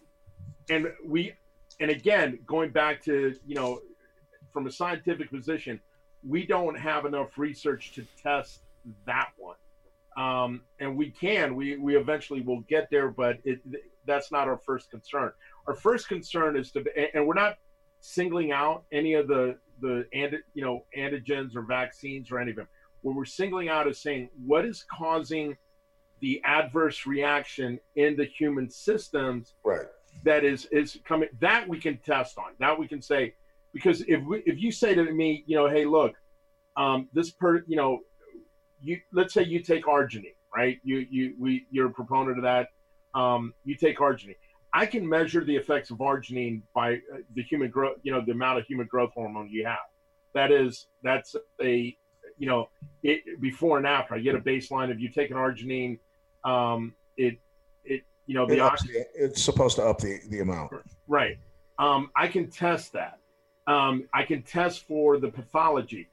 and 0.69 0.88
we, 1.06 1.34
and 1.80 1.91
again, 1.91 2.39
going 2.45 2.71
back 2.71 3.04
to 3.04 3.36
you 3.45 3.56
know, 3.56 3.82
from 4.51 4.67
a 4.67 4.71
scientific 4.71 5.30
position, 5.30 5.80
we 6.28 6.45
don't 6.45 6.78
have 6.78 7.06
enough 7.06 7.38
research 7.38 7.93
to 7.93 8.06
test 8.21 8.62
that 9.06 9.30
one. 9.38 9.58
Um, 10.17 10.62
and 10.80 10.95
we 10.95 11.12
can, 11.12 11.56
we, 11.56 11.75
we 11.75 11.97
eventually 11.97 12.41
will 12.41 12.62
get 12.62 12.88
there, 12.89 13.10
but 13.10 13.38
it, 13.43 13.60
that's 14.06 14.32
not 14.32 14.47
our 14.47 14.58
first 14.58 14.89
concern. 14.89 15.32
Our 15.67 15.75
first 15.75 16.08
concern 16.08 16.56
is 16.56 16.71
to, 16.71 16.84
and 17.13 17.28
we're 17.28 17.34
not 17.34 17.58
singling 17.99 18.51
out 18.51 18.86
any 18.93 19.13
of 19.13 19.28
the, 19.28 19.58
the, 19.82 20.06
and 20.13 20.38
you 20.54 20.63
know, 20.63 20.86
antigens 20.97 21.56
or 21.56 21.63
vaccines 21.63 22.32
or 22.32 22.39
any 22.39 22.51
of 22.51 22.58
them. 22.58 22.67
What 23.01 23.15
we're 23.15 23.25
singling 23.25 23.67
out 23.67 23.88
is 23.88 24.01
saying 24.01 24.30
what 24.45 24.65
is 24.65 24.86
causing 24.89 25.58
the 26.21 26.41
adverse 26.45 27.06
reaction 27.06 27.80
in 27.95 28.15
the 28.15 28.25
human 28.25 28.69
systems 28.69 29.54
right 29.63 29.86
that 30.23 30.43
is 30.43 30.65
is 30.71 30.97
coming 31.06 31.30
that 31.39 31.67
we 31.67 31.80
can 31.80 31.97
test 31.97 32.38
on 32.38 32.54
that 32.60 32.78
we 32.78 32.88
can 32.88 33.01
say 33.01 33.34
because 33.75 34.01
if 34.08 34.23
we, 34.23 34.41
if 34.45 34.58
you 34.58 34.71
say 34.71 34.95
to 34.95 35.04
me, 35.12 35.43
you 35.47 35.58
know, 35.58 35.67
hey, 35.67 35.84
look, 35.84 36.15
um, 36.78 37.10
this 37.12 37.32
per, 37.32 37.62
you 37.67 37.75
know, 37.75 37.99
you 38.82 38.99
let's 39.12 39.34
say 39.34 39.43
you 39.43 39.60
take 39.60 39.84
arginine, 39.84 40.38
right? 40.56 40.78
You 40.82 41.06
you 41.10 41.36
we 41.38 41.67
you're 41.69 41.88
a 41.88 41.91
proponent 41.91 42.38
of 42.38 42.43
that. 42.43 42.69
Um, 43.13 43.54
you 43.65 43.75
take 43.75 43.97
arginine. 43.99 44.38
I 44.73 44.86
can 44.86 45.08
measure 45.08 45.43
the 45.43 45.56
effects 45.56 45.91
of 45.91 45.97
arginine 45.97 46.62
by 46.73 46.95
uh, 46.95 47.17
the 47.34 47.43
human 47.43 47.69
growth, 47.69 47.97
you 48.04 48.13
know, 48.13 48.23
the 48.25 48.32
amount 48.32 48.60
of 48.60 48.65
human 48.65 48.88
growth 48.88 49.12
hormone 49.13 49.49
you 49.49 49.65
have. 49.65 49.78
That 50.34 50.54
is 50.54 50.88
that's 51.04 51.36
a 51.62 51.95
you 52.38 52.47
know, 52.47 52.69
it 53.04 53.41
before 53.41 53.78
and 53.78 53.86
after. 53.86 54.15
I 54.15 54.19
get 54.19 54.36
a 54.36 54.39
baseline 54.39 54.89
if 54.89 54.99
you 55.01 55.10
take 55.10 55.32
an 55.32 55.38
arginine. 55.38 55.99
Um, 56.45 56.95
it 57.17 57.25
it 57.25 57.39
you 58.25 58.35
know 58.35 58.45
the, 58.45 58.65
it 58.65 58.79
the 58.79 59.05
it's 59.15 59.41
supposed 59.41 59.75
to 59.77 59.83
up 59.83 59.99
the 59.99 60.19
the 60.29 60.39
amount. 60.39 60.71
Right. 61.07 61.38
Um, 61.77 62.09
I 62.15 62.27
can 62.27 62.49
test 62.49 62.93
that. 62.93 63.19
Um, 63.67 64.07
I 64.13 64.23
can 64.23 64.41
test 64.43 64.88
for 64.88 65.17
the 65.17 65.27
pathology. 65.27 66.09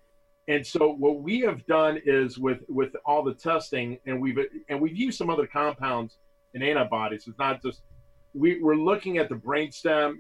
And 0.49 0.67
so 0.67 0.93
what 0.93 1.21
we 1.21 1.41
have 1.41 1.65
done 1.67 2.01
is 2.05 2.39
with 2.39 2.61
with 2.69 2.95
all 3.07 3.23
the 3.23 3.35
testing, 3.35 3.99
and 4.07 4.21
we've 4.21 4.39
and 4.69 4.81
we've 4.81 4.97
used 4.97 5.17
some 5.19 5.31
other 5.31 5.47
compounds 5.47 6.17
and 6.55 6.63
antibodies. 6.63 7.27
It's 7.29 7.39
not 7.39 7.63
just 7.63 7.83
we, 8.35 8.61
we're 8.61 8.75
looking 8.75 9.19
at 9.19 9.29
the 9.29 9.35
brainstem, 9.35 10.17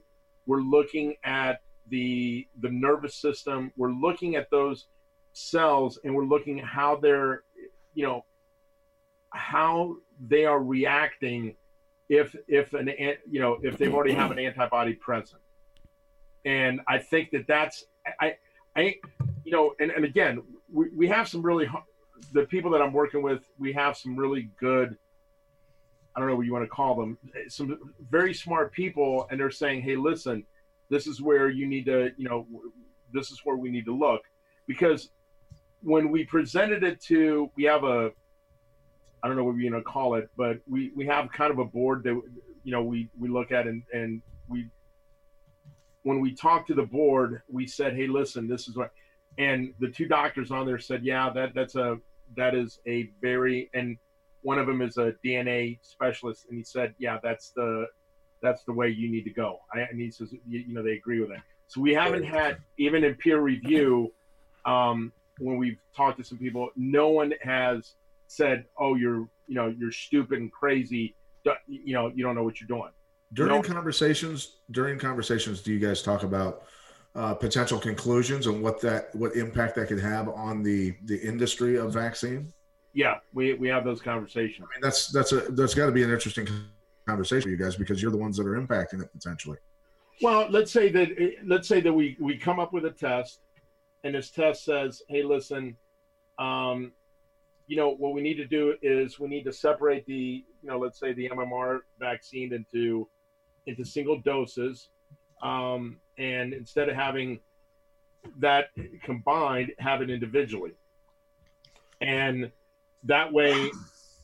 we're 0.46 0.61
looking 0.61 1.16
at 1.24 1.61
the 1.88 2.46
the 2.61 2.70
nervous 2.70 3.16
system, 3.16 3.72
we're 3.76 3.92
looking 3.92 4.37
at 4.37 4.48
those 4.50 4.87
cells, 5.33 5.98
and 6.05 6.14
we're 6.14 6.24
looking 6.24 6.61
at 6.61 6.66
how 6.66 6.96
they're, 6.96 7.42
you 7.94 8.05
know, 8.05 8.24
how 9.31 9.96
they 10.28 10.44
are 10.44 10.62
reacting 10.62 11.57
if 12.12 12.37
if 12.46 12.75
an 12.75 12.90
you 13.31 13.40
know 13.40 13.59
if 13.62 13.79
they've 13.79 13.94
already 13.94 14.12
have 14.12 14.31
an 14.31 14.38
antibody 14.38 14.92
present. 14.92 15.40
And 16.44 16.81
I 16.87 16.98
think 16.98 17.31
that 17.31 17.46
that's 17.46 17.85
I 18.20 18.37
I 18.77 18.96
you 19.44 19.53
know 19.53 19.75
and, 19.81 19.90
and 19.90 20.05
again 20.05 20.42
we, 20.70 20.90
we 20.94 21.09
have 21.09 21.27
some 21.29 21.42
really 21.42 21.68
the 22.33 22.44
people 22.44 22.70
that 22.72 22.83
I'm 22.83 22.92
working 22.92 23.22
with 23.22 23.42
we 23.59 23.72
have 23.72 23.96
some 23.96 24.16
really 24.16 24.51
good 24.61 24.96
I 26.14 26.20
don't 26.20 26.29
know 26.29 26.37
what 26.37 26.44
you 26.44 26.53
want 26.53 26.64
to 26.64 26.68
call 26.68 26.94
them 26.94 27.16
some 27.48 27.79
very 28.11 28.35
smart 28.35 28.72
people 28.72 29.27
and 29.31 29.40
they're 29.40 29.51
saying 29.51 29.81
hey 29.81 29.96
listen 29.96 30.44
this 30.90 31.07
is 31.07 31.22
where 31.22 31.48
you 31.48 31.66
need 31.66 31.87
to 31.87 32.11
you 32.18 32.29
know 32.29 32.46
this 33.12 33.31
is 33.31 33.40
where 33.44 33.57
we 33.57 33.70
need 33.70 33.87
to 33.87 33.96
look. 33.96 34.22
Because 34.66 35.11
when 35.83 36.11
we 36.11 36.25
presented 36.25 36.83
it 36.83 37.01
to 37.05 37.51
we 37.57 37.64
have 37.64 37.85
a 37.85 38.11
I 39.23 39.29
don't 39.29 39.37
know 39.37 39.45
what 39.45 39.55
we're 39.55 39.71
going 39.71 39.83
to 39.83 39.89
call 39.89 40.15
it, 40.15 40.29
but 40.37 40.59
we, 40.69 40.91
we 40.97 41.07
have 41.07 41.31
kind 41.31 41.53
of 41.53 41.59
a 41.59 41.65
board 41.65 42.03
that 42.05 42.21
you 42.65 42.73
know 42.73 42.83
we, 42.83 43.09
we 43.19 43.29
look 43.29 43.53
at 43.53 43.67
and, 43.67 43.83
and 43.93 44.23
we 44.49 44.69
when 46.03 46.21
we 46.21 46.35
talked 46.35 46.69
to 46.69 46.75
the 46.75 46.83
board, 46.83 47.43
we 47.49 47.67
said, 47.67 47.95
"Hey, 47.95 48.07
listen, 48.07 48.49
this 48.49 48.69
is 48.69 48.77
what," 48.77 48.91
and 49.39 49.73
the 49.79 49.89
two 49.89 50.07
doctors 50.07 50.51
on 50.51 50.67
there 50.67 50.79
said, 50.79 51.05
"Yeah, 51.05 51.31
that 51.31 51.55
that's 51.55 51.77
a 51.77 51.99
that 52.37 52.55
is 52.55 52.81
a 52.87 53.11
very," 53.21 53.71
and 53.75 53.97
one 54.43 54.59
of 54.59 54.67
them 54.67 54.83
is 54.83 54.97
a 54.97 55.15
DNA 55.25 55.79
specialist, 55.83 56.47
and 56.49 56.59
he 56.59 56.65
said, 56.65 56.95
"Yeah, 56.99 57.19
that's 57.23 57.51
the 57.51 57.87
that's 58.41 58.65
the 58.65 58.73
way 58.73 58.89
you 58.89 59.11
need 59.11 59.25
to 59.25 59.31
go." 59.31 59.61
I, 59.73 59.81
and 59.81 60.01
he 60.01 60.11
says, 60.11 60.33
you, 60.33 60.61
you 60.61 60.75
know, 60.75 60.83
they 60.83 60.93
agree 60.93 61.21
with 61.21 61.29
that. 61.31 61.43
So 61.69 61.81
we 61.81 61.95
haven't 61.95 62.25
had 62.25 62.59
even 62.79 63.05
in 63.05 63.15
peer 63.15 63.41
review, 63.41 64.13
um, 64.65 65.13
when 65.39 65.57
we've 65.57 65.79
talked 65.97 66.19
to 66.19 66.25
some 66.25 66.39
people, 66.39 66.71
no 66.77 67.09
one 67.09 67.33
has 67.43 67.95
said, 68.33 68.64
"Oh, 68.79 68.95
you're 68.95 69.29
you 69.47 69.55
know 69.55 69.75
you're 69.79 69.92
stupid 69.92 70.40
and 70.40 70.51
crazy." 70.51 71.14
You 71.66 71.95
know, 71.95 72.12
you 72.14 72.23
don't 72.23 72.35
know 72.35 72.45
what 72.45 72.61
you're 72.61 72.68
doing. 72.68 72.90
During 73.35 73.62
conversations 73.62 74.57
during 74.71 74.99
conversations 74.99 75.62
do 75.62 75.73
you 75.73 75.79
guys 75.79 76.03
talk 76.03 76.23
about 76.23 76.64
uh, 77.14 77.35
potential 77.35 77.79
conclusions 77.79 78.47
and 78.47 78.62
what 78.62 78.81
that 78.83 79.14
what 79.14 79.35
impact 79.37 79.75
that 79.77 79.88
could 79.88 80.01
have 80.01 80.29
on 80.29 80.62
the 80.62 80.95
the 81.05 81.21
industry 81.21 81.77
of 81.77 81.92
vaccine? 81.92 82.53
Yeah 82.92 83.16
we 83.33 83.55
we 83.55 83.68
have 83.68 83.85
those 83.85 84.01
conversations. 84.01 84.66
I 84.71 84.75
mean 84.75 84.83
that's 84.83 85.09
that's 85.09 85.33
a 85.33 85.40
that's 85.53 85.75
got 85.75 85.87
to 85.87 85.92
be 85.92 86.03
an 86.03 86.11
interesting 86.11 86.47
conversation 87.07 87.42
for 87.42 87.49
you 87.49 87.57
guys 87.57 87.75
because 87.75 88.01
you're 88.01 88.11
the 88.11 88.18
ones 88.18 88.37
that 88.37 88.47
are 88.47 88.61
impacting 88.61 89.03
it 89.03 89.11
potentially. 89.12 89.59
Well 90.21 90.47
let's 90.51 90.71
say 90.71 90.90
that 90.90 91.09
let's 91.45 91.68
say 91.68 91.81
that 91.81 91.92
we 91.92 92.16
we 92.21 92.37
come 92.37 92.61
up 92.61 92.73
with 92.73 92.85
a 92.85 92.90
test 92.90 93.40
and 94.05 94.14
this 94.14 94.31
test 94.31 94.64
says 94.64 95.03
hey 95.09 95.23
listen 95.23 95.77
um 96.38 96.92
you 97.73 97.79
know 97.79 97.95
what 97.95 98.13
we 98.13 98.21
need 98.21 98.35
to 98.35 98.45
do 98.45 98.75
is 98.83 99.19
we 99.19 99.29
need 99.29 99.45
to 99.45 99.53
separate 99.53 100.05
the 100.05 100.45
you 100.63 100.69
know 100.69 100.79
let's 100.79 101.01
say 101.01 101.15
the 101.15 101.27
mmr 101.31 101.79
vaccine 101.99 102.53
into 102.53 103.09
into 103.67 103.83
single 103.83 104.21
doses. 104.21 104.89
Um, 105.43 106.01
and 106.19 106.53
instead 106.53 106.91
of 106.91 106.97
having 106.97 107.41
that 108.41 108.67
combined, 109.03 109.73
have 109.79 110.03
it 110.03 110.11
individually. 110.11 110.73
And 112.03 112.51
that 113.05 113.33
way, 113.33 113.71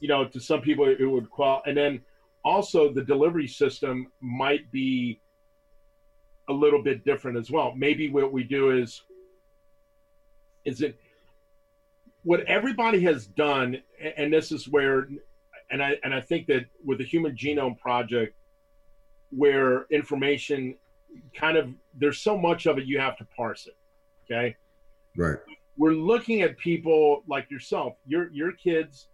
you 0.00 0.08
know, 0.08 0.26
to 0.28 0.40
some 0.40 0.60
people 0.60 0.86
it 0.86 1.04
would 1.04 1.30
qual. 1.30 1.62
And 1.66 1.74
then 1.76 2.00
also 2.44 2.92
the 2.92 3.02
delivery 3.02 3.48
system 3.48 4.12
might 4.20 4.70
be 4.70 5.20
a 6.48 6.52
little 6.52 6.82
bit 6.82 7.02
different 7.02 7.38
as 7.38 7.50
well. 7.50 7.72
Maybe 7.74 8.10
what 8.10 8.30
we 8.32 8.44
do 8.44 8.70
is, 8.70 9.02
is 10.64 10.82
it 10.82 10.98
what 12.28 12.40
everybody 12.40 13.00
has 13.00 13.26
done, 13.26 13.78
and 14.16 14.30
this 14.30 14.52
is 14.52 14.68
where, 14.68 15.08
and 15.70 15.82
I 15.82 15.96
and 16.04 16.12
I 16.12 16.20
think 16.20 16.46
that 16.48 16.66
with 16.84 16.98
the 16.98 17.04
Human 17.04 17.34
Genome 17.34 17.78
Project, 17.78 18.36
where 19.30 19.86
information 19.90 20.74
kind 21.34 21.56
of 21.56 21.70
there's 21.94 22.18
so 22.18 22.36
much 22.36 22.66
of 22.66 22.76
it 22.76 22.84
you 22.84 22.98
have 23.00 23.16
to 23.16 23.26
parse 23.34 23.66
it. 23.66 23.78
Okay. 24.26 24.54
Right. 25.16 25.38
We're 25.78 25.92
looking 25.92 26.42
at 26.42 26.58
people 26.58 27.22
like 27.26 27.50
yourself. 27.50 27.94
Your 28.06 28.30
your 28.30 28.52
kids 28.52 29.08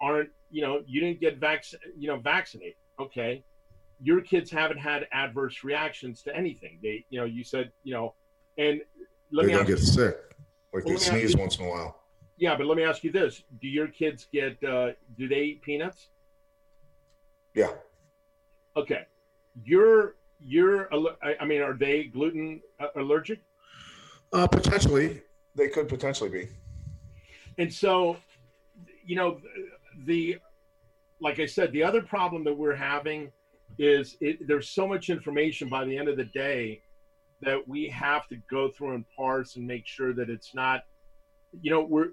aren't, 0.00 0.30
you 0.52 0.62
know, 0.62 0.84
you 0.86 1.00
didn't 1.00 1.18
get 1.18 1.38
vac 1.38 1.64
you 1.98 2.06
know, 2.06 2.18
vaccinated. 2.18 2.76
Okay. 3.00 3.42
Your 4.00 4.20
kids 4.20 4.52
haven't 4.52 4.78
had 4.78 5.08
adverse 5.10 5.64
reactions 5.64 6.22
to 6.22 6.36
anything. 6.36 6.78
They, 6.80 7.04
you 7.10 7.18
know, 7.18 7.26
you 7.26 7.42
said, 7.42 7.72
you 7.82 7.92
know, 7.92 8.14
and 8.56 8.82
let 9.32 9.46
they 9.46 9.48
me 9.48 9.58
don't 9.58 9.66
get 9.66 9.80
you, 9.80 9.84
sick. 9.84 10.16
Like 10.72 10.84
they 10.84 10.94
sneeze 10.94 11.36
once 11.36 11.58
in 11.58 11.64
a 11.64 11.68
while. 11.68 11.99
Yeah, 12.40 12.56
but 12.56 12.66
let 12.66 12.76
me 12.76 12.82
ask 12.82 13.04
you 13.04 13.12
this: 13.12 13.44
Do 13.60 13.68
your 13.68 13.86
kids 13.86 14.26
get? 14.32 14.62
uh 14.64 14.92
Do 15.16 15.28
they 15.28 15.42
eat 15.42 15.62
peanuts? 15.62 16.08
Yeah. 17.54 17.70
Okay 18.76 19.04
you're 19.64 20.14
you're 20.38 20.88
I 21.22 21.44
mean, 21.44 21.60
are 21.60 21.74
they 21.74 22.04
gluten 22.04 22.60
uh, 22.78 22.88
allergic? 22.96 23.40
Uh, 24.32 24.46
potentially, 24.46 25.22
they 25.54 25.68
could 25.68 25.88
potentially 25.88 26.30
be. 26.30 26.48
And 27.58 27.72
so, 27.72 28.16
you 29.04 29.16
know, 29.16 29.40
the 30.06 30.38
like 31.20 31.40
I 31.40 31.46
said, 31.46 31.72
the 31.72 31.82
other 31.82 32.00
problem 32.00 32.44
that 32.44 32.54
we're 32.54 32.74
having 32.74 33.30
is 33.78 34.16
it, 34.20 34.46
there's 34.46 34.70
so 34.70 34.86
much 34.86 35.10
information 35.10 35.68
by 35.68 35.84
the 35.84 35.96
end 35.96 36.08
of 36.08 36.16
the 36.16 36.24
day 36.24 36.80
that 37.42 37.68
we 37.68 37.88
have 37.88 38.26
to 38.28 38.36
go 38.50 38.70
through 38.70 38.94
and 38.94 39.04
parse 39.16 39.56
and 39.56 39.66
make 39.66 39.86
sure 39.86 40.14
that 40.14 40.30
it's 40.30 40.54
not, 40.54 40.84
you 41.60 41.70
know, 41.70 41.82
we're 41.82 42.08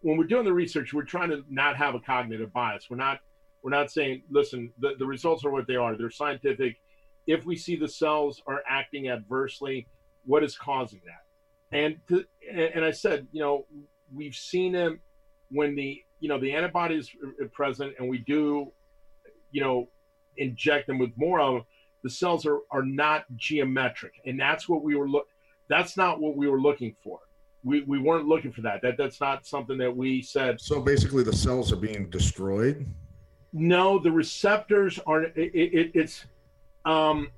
when 0.00 0.16
we're 0.16 0.24
doing 0.24 0.44
the 0.44 0.52
research, 0.52 0.92
we're 0.94 1.02
trying 1.02 1.30
to 1.30 1.44
not 1.48 1.76
have 1.76 1.94
a 1.94 2.00
cognitive 2.00 2.52
bias. 2.52 2.86
We're 2.88 2.96
not 2.96 3.20
we're 3.62 3.70
not 3.70 3.90
saying, 3.90 4.22
listen, 4.30 4.72
the, 4.78 4.94
the 4.98 5.06
results 5.06 5.44
are 5.44 5.50
what 5.50 5.66
they 5.66 5.74
are. 5.74 5.96
They're 5.96 6.10
scientific. 6.10 6.76
If 7.26 7.44
we 7.44 7.56
see 7.56 7.76
the 7.76 7.88
cells 7.88 8.40
are 8.46 8.62
acting 8.68 9.08
adversely, 9.08 9.88
what 10.24 10.44
is 10.44 10.56
causing 10.56 11.00
that? 11.04 11.76
And 11.76 11.96
to, 12.08 12.24
and 12.50 12.84
I 12.84 12.92
said, 12.92 13.26
you 13.32 13.42
know, 13.42 13.66
we've 14.14 14.34
seen 14.34 14.72
them 14.72 15.00
when 15.50 15.74
the 15.74 16.02
you 16.20 16.28
know 16.28 16.38
the 16.38 16.52
antibodies 16.52 17.10
are 17.22 17.44
uh, 17.44 17.48
present 17.48 17.94
and 17.98 18.08
we 18.08 18.18
do, 18.18 18.72
you 19.50 19.60
know, 19.60 19.88
inject 20.36 20.86
them 20.86 20.98
with 20.98 21.10
more 21.16 21.40
of 21.40 21.54
them, 21.54 21.64
the 22.02 22.10
cells 22.10 22.46
are 22.46 22.60
are 22.70 22.84
not 22.84 23.24
geometric, 23.36 24.14
and 24.24 24.38
that's 24.38 24.68
what 24.68 24.82
we 24.82 24.94
were 24.94 25.08
look. 25.08 25.26
That's 25.68 25.96
not 25.96 26.20
what 26.20 26.36
we 26.36 26.48
were 26.48 26.60
looking 26.60 26.96
for. 27.02 27.20
We, 27.68 27.82
we 27.82 27.98
weren't 27.98 28.26
looking 28.26 28.50
for 28.50 28.62
that. 28.62 28.80
That 28.80 28.96
that's 28.96 29.20
not 29.20 29.46
something 29.46 29.76
that 29.76 29.94
we 29.94 30.22
said. 30.22 30.58
So 30.58 30.80
basically, 30.80 31.22
the 31.22 31.36
cells 31.36 31.70
are 31.70 31.76
being 31.76 32.08
destroyed. 32.08 32.86
No, 33.52 33.98
the 33.98 34.10
receptors 34.10 34.98
are. 35.06 35.24
It, 35.24 35.34
it, 35.36 35.90
it's 35.94 36.24
um, 36.86 37.30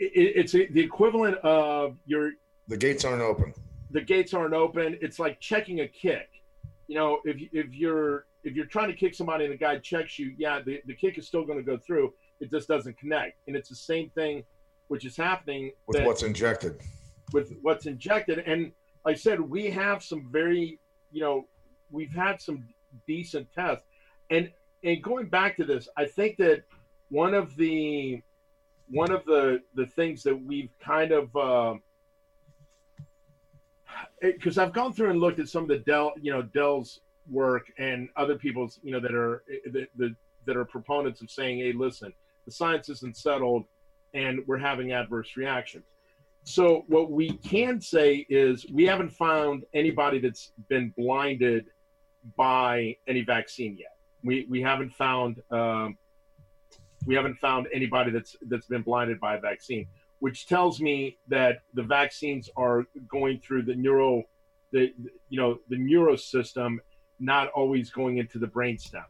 it, 0.00 0.32
it's 0.40 0.52
the 0.52 0.80
equivalent 0.80 1.36
of 1.38 1.96
your. 2.04 2.32
The 2.66 2.76
gates 2.76 3.04
aren't 3.04 3.22
open. 3.22 3.54
The 3.92 4.00
gates 4.00 4.34
aren't 4.34 4.54
open. 4.54 4.98
It's 5.00 5.20
like 5.20 5.38
checking 5.38 5.80
a 5.80 5.88
kick. 5.88 6.28
You 6.88 6.96
know, 6.96 7.20
if 7.24 7.36
if 7.52 7.72
you're 7.72 8.26
if 8.42 8.56
you're 8.56 8.66
trying 8.66 8.88
to 8.88 8.96
kick 8.96 9.14
somebody 9.14 9.44
and 9.44 9.52
the 9.52 9.58
guy 9.58 9.78
checks 9.78 10.18
you, 10.18 10.32
yeah, 10.36 10.60
the, 10.66 10.80
the 10.86 10.96
kick 10.96 11.16
is 11.16 11.28
still 11.28 11.44
going 11.44 11.58
to 11.58 11.64
go 11.64 11.78
through. 11.78 12.12
It 12.40 12.50
just 12.50 12.66
doesn't 12.66 12.98
connect, 12.98 13.38
and 13.46 13.54
it's 13.54 13.68
the 13.68 13.76
same 13.76 14.10
thing, 14.16 14.42
which 14.88 15.06
is 15.06 15.16
happening 15.16 15.70
with 15.86 15.98
that, 15.98 16.06
what's 16.08 16.24
injected. 16.24 16.80
With 17.32 17.52
what's 17.62 17.86
injected, 17.86 18.40
and 18.40 18.72
I 19.04 19.14
said, 19.14 19.40
we 19.40 19.70
have 19.70 20.02
some 20.02 20.28
very, 20.30 20.78
you 21.10 21.20
know, 21.20 21.46
we've 21.90 22.14
had 22.14 22.40
some 22.40 22.68
decent 23.06 23.48
tests, 23.52 23.84
and 24.30 24.50
and 24.84 25.02
going 25.02 25.26
back 25.26 25.56
to 25.56 25.64
this, 25.64 25.88
I 25.96 26.06
think 26.06 26.36
that 26.38 26.64
one 27.10 27.34
of 27.34 27.56
the 27.56 28.22
one 28.88 29.10
of 29.10 29.24
the 29.24 29.62
the 29.74 29.86
things 29.86 30.22
that 30.22 30.36
we've 30.36 30.70
kind 30.80 31.12
of 31.12 31.32
because 34.20 34.58
uh, 34.58 34.62
I've 34.62 34.72
gone 34.72 34.92
through 34.92 35.10
and 35.10 35.20
looked 35.20 35.38
at 35.38 35.48
some 35.48 35.62
of 35.64 35.68
the 35.68 35.78
Del, 35.78 36.12
you 36.20 36.32
know, 36.32 36.42
Del's 36.42 37.00
work 37.30 37.66
and 37.78 38.08
other 38.16 38.36
people's, 38.36 38.80
you 38.82 38.92
know, 38.92 39.00
that 39.00 39.14
are 39.14 39.44
that, 39.72 39.88
that, 39.96 40.16
that 40.46 40.56
are 40.56 40.64
proponents 40.64 41.20
of 41.20 41.30
saying, 41.30 41.58
hey, 41.58 41.72
listen, 41.72 42.12
the 42.46 42.52
science 42.52 42.88
isn't 42.88 43.16
settled, 43.16 43.64
and 44.14 44.40
we're 44.46 44.58
having 44.58 44.92
adverse 44.92 45.36
reactions. 45.36 45.84
So 46.44 46.84
what 46.88 47.10
we 47.10 47.38
can 47.38 47.80
say 47.80 48.26
is 48.28 48.66
we 48.72 48.84
haven't 48.84 49.10
found 49.10 49.64
anybody 49.74 50.18
that's 50.18 50.52
been 50.68 50.92
blinded 50.96 51.66
by 52.36 52.96
any 53.06 53.22
vaccine 53.22 53.76
yet 53.78 53.92
we 54.22 54.46
we 54.48 54.62
haven't 54.62 54.90
found 54.90 55.40
um, 55.50 55.96
we 57.06 57.14
haven't 57.14 57.36
found 57.36 57.66
anybody 57.72 58.10
that's 58.10 58.36
that's 58.48 58.66
been 58.66 58.82
blinded 58.82 59.20
by 59.20 59.36
a 59.36 59.40
vaccine, 59.40 59.86
which 60.20 60.46
tells 60.46 60.80
me 60.80 61.18
that 61.28 61.58
the 61.74 61.82
vaccines 61.82 62.48
are 62.56 62.84
going 63.08 63.40
through 63.40 63.62
the 63.62 63.74
neuro 63.74 64.22
the 64.70 64.92
you 65.28 65.40
know 65.40 65.58
the 65.68 65.76
neuro 65.76 66.16
system, 66.16 66.80
not 67.18 67.48
always 67.48 67.90
going 67.90 68.18
into 68.18 68.38
the 68.38 68.46
brainstem, 68.46 69.04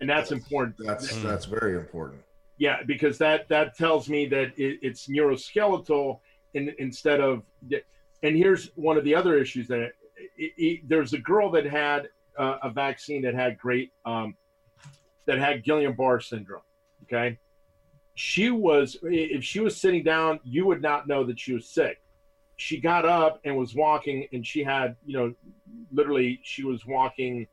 and 0.00 0.08
that's, 0.08 0.30
that's 0.30 0.32
important. 0.32 0.76
That's 0.78 1.16
that's 1.22 1.44
very 1.44 1.76
important. 1.76 2.22
Yeah, 2.58 2.82
because 2.86 3.18
that 3.18 3.48
that 3.48 3.76
tells 3.76 4.08
me 4.08 4.26
that 4.26 4.58
it, 4.58 4.78
it's 4.82 5.08
neuroskeletal 5.08 6.20
in, 6.54 6.74
instead 6.78 7.20
of. 7.20 7.42
And 8.22 8.36
here's 8.36 8.70
one 8.76 8.96
of 8.96 9.04
the 9.04 9.14
other 9.14 9.38
issues 9.38 9.68
that 9.68 9.92
it, 10.36 10.88
there's 10.88 11.12
a 11.12 11.18
girl 11.18 11.50
that 11.50 11.66
had 11.66 12.08
uh, 12.38 12.58
a 12.62 12.70
vaccine 12.70 13.22
that 13.22 13.34
had 13.34 13.58
great 13.58 13.92
um, 14.04 14.36
that 15.26 15.38
had 15.38 15.64
Guillain-Barré 15.64 16.22
syndrome. 16.22 16.62
Okay, 17.04 17.38
she 18.14 18.50
was 18.50 18.96
if 19.02 19.44
she 19.44 19.60
was 19.60 19.76
sitting 19.76 20.02
down, 20.02 20.40
you 20.42 20.66
would 20.66 20.80
not 20.80 21.06
know 21.06 21.24
that 21.24 21.38
she 21.38 21.52
was 21.52 21.68
sick. 21.68 22.02
She 22.56 22.80
got 22.80 23.04
up 23.04 23.38
and 23.44 23.54
was 23.54 23.74
walking, 23.74 24.26
and 24.32 24.46
she 24.46 24.64
had 24.64 24.96
you 25.04 25.18
know, 25.18 25.34
literally 25.92 26.40
she 26.42 26.64
was 26.64 26.86
walking. 26.86 27.46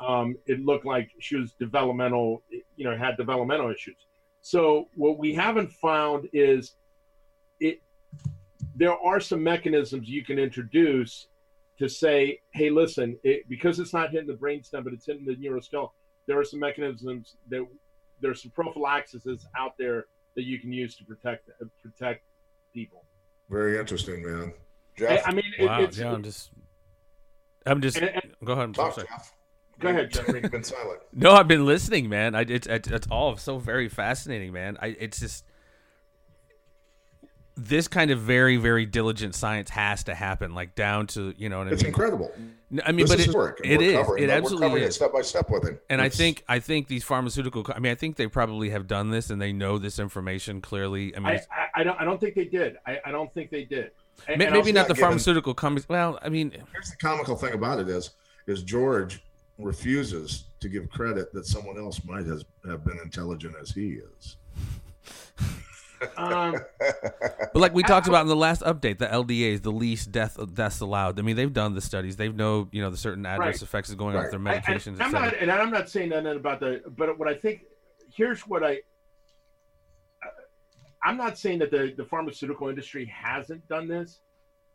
Um, 0.00 0.36
it 0.46 0.60
looked 0.60 0.84
like 0.84 1.10
she 1.20 1.36
was 1.36 1.52
developmental, 1.52 2.42
you 2.76 2.84
know, 2.84 2.96
had 2.96 3.16
developmental 3.16 3.70
issues. 3.70 3.96
So 4.44 4.88
what 4.94 5.18
we 5.18 5.32
haven't 5.32 5.72
found 5.72 6.28
is 6.34 6.74
it. 7.60 7.80
There 8.76 8.92
are 8.92 9.18
some 9.18 9.42
mechanisms 9.42 10.06
you 10.06 10.22
can 10.22 10.38
introduce 10.38 11.28
to 11.78 11.88
say, 11.88 12.40
hey, 12.52 12.68
listen, 12.68 13.18
it, 13.24 13.48
because 13.48 13.80
it's 13.80 13.94
not 13.94 14.10
hitting 14.10 14.26
the 14.26 14.34
brainstem, 14.34 14.84
but 14.84 14.92
it's 14.92 15.06
hitting 15.06 15.24
the 15.24 15.34
neuroskeleton, 15.36 15.88
there 16.26 16.38
are 16.38 16.44
some 16.44 16.60
mechanisms 16.60 17.36
that 17.48 17.66
there's 18.20 18.42
some 18.42 18.50
prophylaxis 18.50 19.24
out 19.56 19.72
there 19.78 20.04
that 20.36 20.44
you 20.44 20.60
can 20.60 20.72
use 20.72 20.94
to 20.96 21.04
protect 21.04 21.48
uh, 21.48 21.64
protect 21.82 22.24
people. 22.74 23.06
Very 23.48 23.78
interesting, 23.78 24.22
man. 24.22 24.52
Jeff? 24.98 25.26
I, 25.26 25.30
I 25.30 25.32
mean, 25.32 25.44
wow, 25.60 25.80
it, 25.80 25.84
it's, 25.84 25.98
yeah, 25.98 26.12
I'm 26.12 26.22
just, 26.22 26.50
I'm 27.64 27.80
just. 27.80 27.96
And, 27.96 28.10
and, 28.10 28.34
go 28.44 28.52
ahead. 28.52 28.64
I'm 28.64 28.72
talk, 28.74 28.96
Jeff. 28.96 29.32
Go 29.78 29.88
ahead, 29.88 30.10
Jeffrey. 30.12 30.40
You've 30.42 30.52
been 30.52 30.64
silent. 30.64 31.00
No, 31.12 31.32
I've 31.32 31.48
been 31.48 31.64
listening, 31.64 32.08
man. 32.08 32.34
I, 32.34 32.40
it's, 32.40 32.66
it's 32.66 33.06
all 33.10 33.36
so 33.36 33.58
very 33.58 33.88
fascinating, 33.88 34.52
man. 34.52 34.76
I, 34.80 34.88
it's 34.98 35.20
just 35.20 35.44
this 37.56 37.86
kind 37.86 38.10
of 38.10 38.18
very 38.20 38.56
very 38.56 38.84
diligent 38.84 39.34
science 39.34 39.70
has 39.70 40.04
to 40.04 40.14
happen 40.14 40.54
like 40.54 40.74
down 40.74 41.06
to 41.06 41.32
you 41.36 41.48
know 41.48 41.62
it's 41.62 41.82
I 41.82 41.84
mean? 41.84 41.86
incredible 41.86 42.32
i 42.84 42.90
mean 42.90 43.06
this 43.06 43.10
but 43.10 43.20
is 43.20 43.28
it, 43.28 43.34
work, 43.34 43.60
it 43.62 43.80
is 43.80 43.96
covering, 43.96 44.24
it 44.24 44.30
absolutely 44.30 44.68
we're 44.70 44.78
is. 44.78 44.88
It 44.88 44.92
step 44.94 45.12
by 45.12 45.22
step 45.22 45.50
with 45.50 45.64
it 45.64 45.82
and 45.88 46.00
it's, 46.00 46.16
i 46.16 46.18
think 46.18 46.44
i 46.48 46.58
think 46.58 46.88
these 46.88 47.04
pharmaceutical 47.04 47.64
i 47.74 47.78
mean 47.78 47.92
i 47.92 47.94
think 47.94 48.16
they 48.16 48.26
probably 48.26 48.70
have 48.70 48.88
done 48.88 49.10
this 49.10 49.30
and 49.30 49.40
they 49.40 49.52
know 49.52 49.78
this 49.78 50.00
information 50.00 50.60
clearly 50.60 51.16
i 51.16 51.20
mean 51.20 51.28
i, 51.28 51.34
I, 51.52 51.80
I 51.80 51.84
don't 51.84 52.00
i 52.00 52.04
don't 52.04 52.20
think 52.20 52.34
they 52.34 52.46
did 52.46 52.76
i, 52.86 52.98
I 53.04 53.12
don't 53.12 53.32
think 53.32 53.50
they 53.50 53.64
did 53.64 53.92
and, 54.26 54.38
maybe 54.38 54.72
not, 54.72 54.80
not 54.80 54.88
the 54.88 54.94
given, 54.94 55.08
pharmaceutical 55.08 55.54
companies 55.54 55.88
well 55.88 56.18
i 56.22 56.28
mean 56.28 56.50
here's 56.50 56.90
the 56.90 56.96
comical 56.96 57.36
thing 57.36 57.54
about 57.54 57.78
it 57.78 57.88
is 57.88 58.10
is 58.48 58.64
george 58.64 59.22
refuses 59.58 60.44
to 60.60 60.68
give 60.68 60.88
credit 60.90 61.32
that 61.32 61.46
someone 61.46 61.78
else 61.78 62.02
might 62.04 62.26
has, 62.26 62.44
have 62.66 62.84
been 62.84 62.98
intelligent 63.02 63.54
as 63.60 63.70
he 63.70 64.00
is 64.18 64.36
um, 66.16 66.56
but 66.78 67.56
like 67.56 67.74
we 67.74 67.82
talked 67.82 68.08
about 68.08 68.22
in 68.22 68.28
the 68.28 68.36
last 68.36 68.62
update, 68.62 68.98
the 68.98 69.06
LDA 69.06 69.52
is 69.52 69.60
the 69.60 69.70
least 69.72 70.12
death 70.12 70.38
deaths 70.54 70.80
allowed. 70.80 71.18
I 71.18 71.22
mean, 71.22 71.36
they've 71.36 71.52
done 71.52 71.74
the 71.74 71.80
studies. 71.80 72.16
they've 72.16 72.34
know 72.34 72.68
you 72.72 72.82
know 72.82 72.90
the 72.90 72.96
certain 72.96 73.26
adverse 73.26 73.46
right. 73.46 73.62
effects 73.62 73.88
is 73.88 73.94
going 73.94 74.14
right. 74.14 74.20
on 74.20 74.24
with 74.24 74.30
their 74.32 74.40
medications. 74.40 75.00
I, 75.00 75.06
am 75.06 75.12
not, 75.12 75.34
and 75.34 75.50
I'm 75.50 75.70
not 75.70 75.88
saying 75.88 76.10
nothing 76.10 76.36
about 76.36 76.60
the. 76.60 76.82
But 76.96 77.18
what 77.18 77.28
I 77.28 77.34
think 77.34 77.62
here's 78.14 78.42
what 78.42 78.62
I. 78.62 78.80
I'm 81.02 81.18
not 81.18 81.36
saying 81.36 81.58
that 81.58 81.70
the, 81.70 81.92
the 81.94 82.04
pharmaceutical 82.04 82.68
industry 82.68 83.04
hasn't 83.04 83.68
done 83.68 83.88
this, 83.88 84.20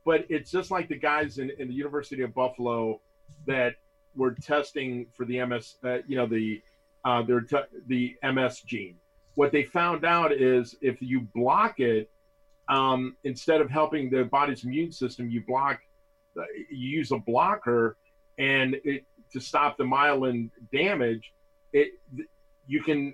but 0.06 0.26
it's 0.30 0.52
just 0.52 0.70
like 0.70 0.88
the 0.88 0.98
guys 0.98 1.40
in, 1.40 1.52
in 1.58 1.68
the 1.68 1.74
University 1.74 2.22
of 2.22 2.36
Buffalo 2.36 3.02
that 3.48 3.74
were 4.20 4.32
testing 4.32 5.08
for 5.16 5.26
the 5.26 5.44
MS, 5.46 5.76
uh, 5.84 5.98
you 6.08 6.16
know, 6.16 6.28
the 6.28 6.62
uh, 7.06 7.22
their 7.24 7.46
the 7.88 8.16
MS 8.22 8.62
gene 8.62 8.98
what 9.40 9.54
they 9.54 9.64
found 9.64 10.04
out 10.04 10.34
is 10.34 10.76
if 10.82 11.02
you 11.02 11.22
block 11.34 11.80
it, 11.80 12.12
um, 12.68 13.16
instead 13.24 13.62
of 13.62 13.70
helping 13.70 14.10
the 14.10 14.26
body's 14.26 14.66
immune 14.66 14.92
system, 14.92 15.30
you 15.30 15.42
block, 15.48 15.80
you 16.36 16.90
use 16.90 17.14
a 17.14 17.18
blocker, 17.20 17.96
and 18.38 18.76
it 18.84 19.06
to 19.32 19.40
stop 19.40 19.78
the 19.78 19.84
myelin 19.86 20.50
damage. 20.74 21.32
It 21.72 21.92
you 22.68 22.84
can 22.84 23.14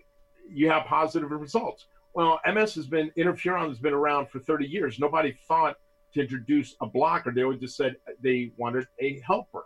you 0.50 0.68
have 0.72 0.86
positive 0.86 1.30
results. 1.30 1.86
Well, 2.16 2.40
MS 2.52 2.74
has 2.74 2.88
been 2.88 3.12
interferon 3.16 3.70
has 3.70 3.78
been 3.78 3.94
around 3.94 4.32
for 4.32 4.40
30 4.40 4.66
years. 4.66 4.98
Nobody 4.98 5.38
thought 5.48 5.76
to 6.16 6.22
introduce 6.22 6.76
a 6.82 6.88
blocker. 6.88 7.32
They 7.32 7.44
always 7.44 7.60
just 7.60 7.78
said 7.78 7.98
they 8.20 8.52
wanted 8.58 8.88
a 9.00 9.20
helper. 9.20 9.66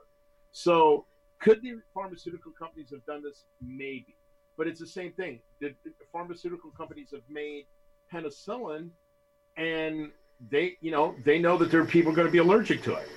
So 0.52 1.06
could 1.40 1.62
the 1.62 1.76
pharmaceutical 1.94 2.52
companies 2.58 2.90
have 2.92 3.06
done 3.06 3.24
this? 3.24 3.46
Maybe. 3.62 4.16
But 4.58 4.68
it's 4.68 4.80
the 4.80 4.88
same 4.88 5.14
thing. 5.14 5.40
The, 5.62 5.74
the 5.86 5.92
pharmaceutical 6.12 6.72
companies 6.72 7.10
have 7.14 7.22
made 7.30 7.66
penicillin, 8.14 8.90
and 9.58 10.12
they, 10.52 10.78
you 10.82 10.92
know, 10.92 11.16
they 11.24 11.40
know 11.40 11.58
that 11.58 11.72
there 11.72 11.82
are 11.82 11.86
people 11.86 12.12
going 12.12 12.28
to 12.28 12.32
be 12.32 12.40
allergic 12.40 12.82
to 12.84 12.96
it. 12.96 13.08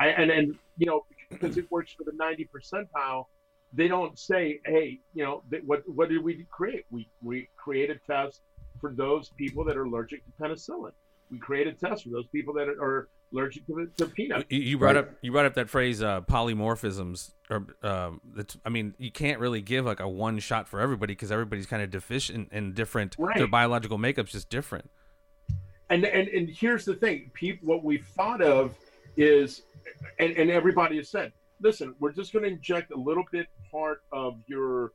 I, 0.00 0.08
and 0.08 0.30
and 0.30 0.56
you 0.76 0.86
know, 0.86 1.04
because 1.30 1.56
it 1.56 1.70
works 1.70 1.92
for 1.92 2.04
the 2.04 2.12
ninety 2.16 2.48
percentile, 2.52 3.26
they 3.72 3.88
don't 3.88 4.18
say, 4.18 4.60
hey, 4.66 4.98
you 5.14 5.24
know, 5.24 5.42
what 5.64 5.82
what 5.86 6.08
did 6.08 6.22
we 6.22 6.46
create? 6.50 6.84
We 6.90 7.08
we 7.22 7.48
create 7.56 7.90
a 7.90 7.98
test 8.06 8.40
for 8.80 8.92
those 8.92 9.30
people 9.36 9.64
that 9.64 9.76
are 9.76 9.84
allergic 9.84 10.24
to 10.24 10.32
penicillin. 10.42 10.92
we 11.30 11.38
created 11.38 11.78
tests 11.78 12.02
for 12.02 12.10
those 12.10 12.26
people 12.28 12.52
that 12.54 12.68
are 12.68 13.08
allergic 13.32 13.66
to, 13.66 13.88
to 13.96 14.06
peanuts. 14.06 14.44
You, 14.48 14.60
you 14.60 14.78
brought 14.78 14.96
right. 14.96 15.04
up 15.04 15.10
you 15.22 15.32
brought 15.32 15.46
up 15.46 15.54
that 15.54 15.70
phrase 15.70 16.02
uh, 16.02 16.20
polymorphisms, 16.22 17.32
or 17.50 17.66
um, 17.82 18.20
that's, 18.34 18.56
I 18.64 18.68
mean, 18.68 18.94
you 18.98 19.10
can't 19.10 19.40
really 19.40 19.60
give 19.60 19.84
like 19.84 20.00
a 20.00 20.08
one 20.08 20.38
shot 20.38 20.68
for 20.68 20.80
everybody 20.80 21.14
because 21.14 21.32
everybody's 21.32 21.66
kind 21.66 21.82
of 21.82 21.90
deficient 21.90 22.48
and 22.52 22.74
different. 22.74 23.16
Right. 23.18 23.36
Their 23.36 23.46
biological 23.46 23.98
makeup's 23.98 24.32
just 24.32 24.48
different. 24.48 24.90
And 25.90 26.04
and 26.04 26.28
and 26.28 26.48
here's 26.48 26.84
the 26.84 26.94
thing: 26.94 27.30
people, 27.34 27.68
what 27.68 27.84
we 27.84 27.98
thought 27.98 28.40
of 28.40 28.74
is, 29.16 29.62
and, 30.18 30.32
and 30.36 30.50
everybody 30.50 30.96
has 30.96 31.10
said, 31.10 31.32
listen, 31.60 31.94
we're 32.00 32.12
just 32.12 32.32
going 32.32 32.44
to 32.44 32.50
inject 32.50 32.92
a 32.92 32.98
little 32.98 33.24
bit 33.30 33.46
part 33.70 34.02
of 34.10 34.38
your, 34.46 34.92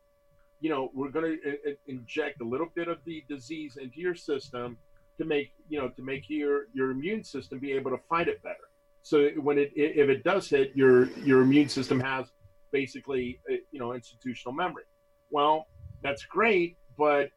you 0.59 0.69
know, 0.69 0.89
we're 0.93 1.09
going 1.09 1.37
to 1.37 1.49
uh, 1.49 1.69
uh, 1.69 1.73
inject 1.87 2.41
a 2.41 2.43
little 2.43 2.69
bit 2.75 2.87
of 2.87 2.97
the 3.05 3.23
disease 3.29 3.77
into 3.79 3.99
your 3.99 4.15
system 4.15 4.77
to 5.17 5.25
make 5.25 5.53
you 5.69 5.79
know 5.79 5.89
to 5.89 6.03
make 6.03 6.29
your 6.29 6.65
your 6.73 6.91
immune 6.91 7.23
system 7.23 7.59
be 7.59 7.71
able 7.73 7.91
to 7.91 7.97
fight 8.09 8.27
it 8.27 8.41
better. 8.43 8.55
So 9.01 9.29
when 9.41 9.57
it 9.57 9.71
if 9.75 10.09
it 10.09 10.23
does 10.23 10.49
hit, 10.49 10.71
your 10.75 11.09
your 11.17 11.41
immune 11.41 11.69
system 11.69 11.99
has 11.99 12.25
basically 12.71 13.39
uh, 13.49 13.55
you 13.71 13.79
know 13.79 13.93
institutional 13.93 14.53
memory. 14.53 14.83
Well, 15.29 15.67
that's 16.03 16.23
great, 16.25 16.77
but 16.97 17.29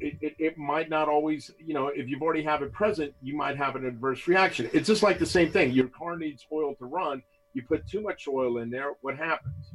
it, 0.00 0.14
it, 0.20 0.34
it, 0.38 0.58
might 0.58 0.88
not 0.88 1.08
always, 1.08 1.50
you 1.58 1.74
know, 1.74 1.88
if 1.88 2.08
you've 2.08 2.22
already 2.22 2.42
have 2.42 2.62
it 2.62 2.72
present, 2.72 3.14
you 3.22 3.36
might 3.36 3.56
have 3.56 3.76
an 3.76 3.86
adverse 3.86 4.26
reaction. 4.26 4.68
It's 4.72 4.86
just 4.86 5.02
like 5.02 5.18
the 5.18 5.26
same 5.26 5.50
thing. 5.50 5.72
Your 5.72 5.88
car 5.88 6.16
needs 6.16 6.44
oil 6.52 6.74
to 6.76 6.84
run. 6.86 7.22
You 7.52 7.62
put 7.68 7.86
too 7.88 8.00
much 8.00 8.26
oil 8.26 8.58
in 8.58 8.70
there, 8.70 8.92
what 9.02 9.16
happens? 9.16 9.70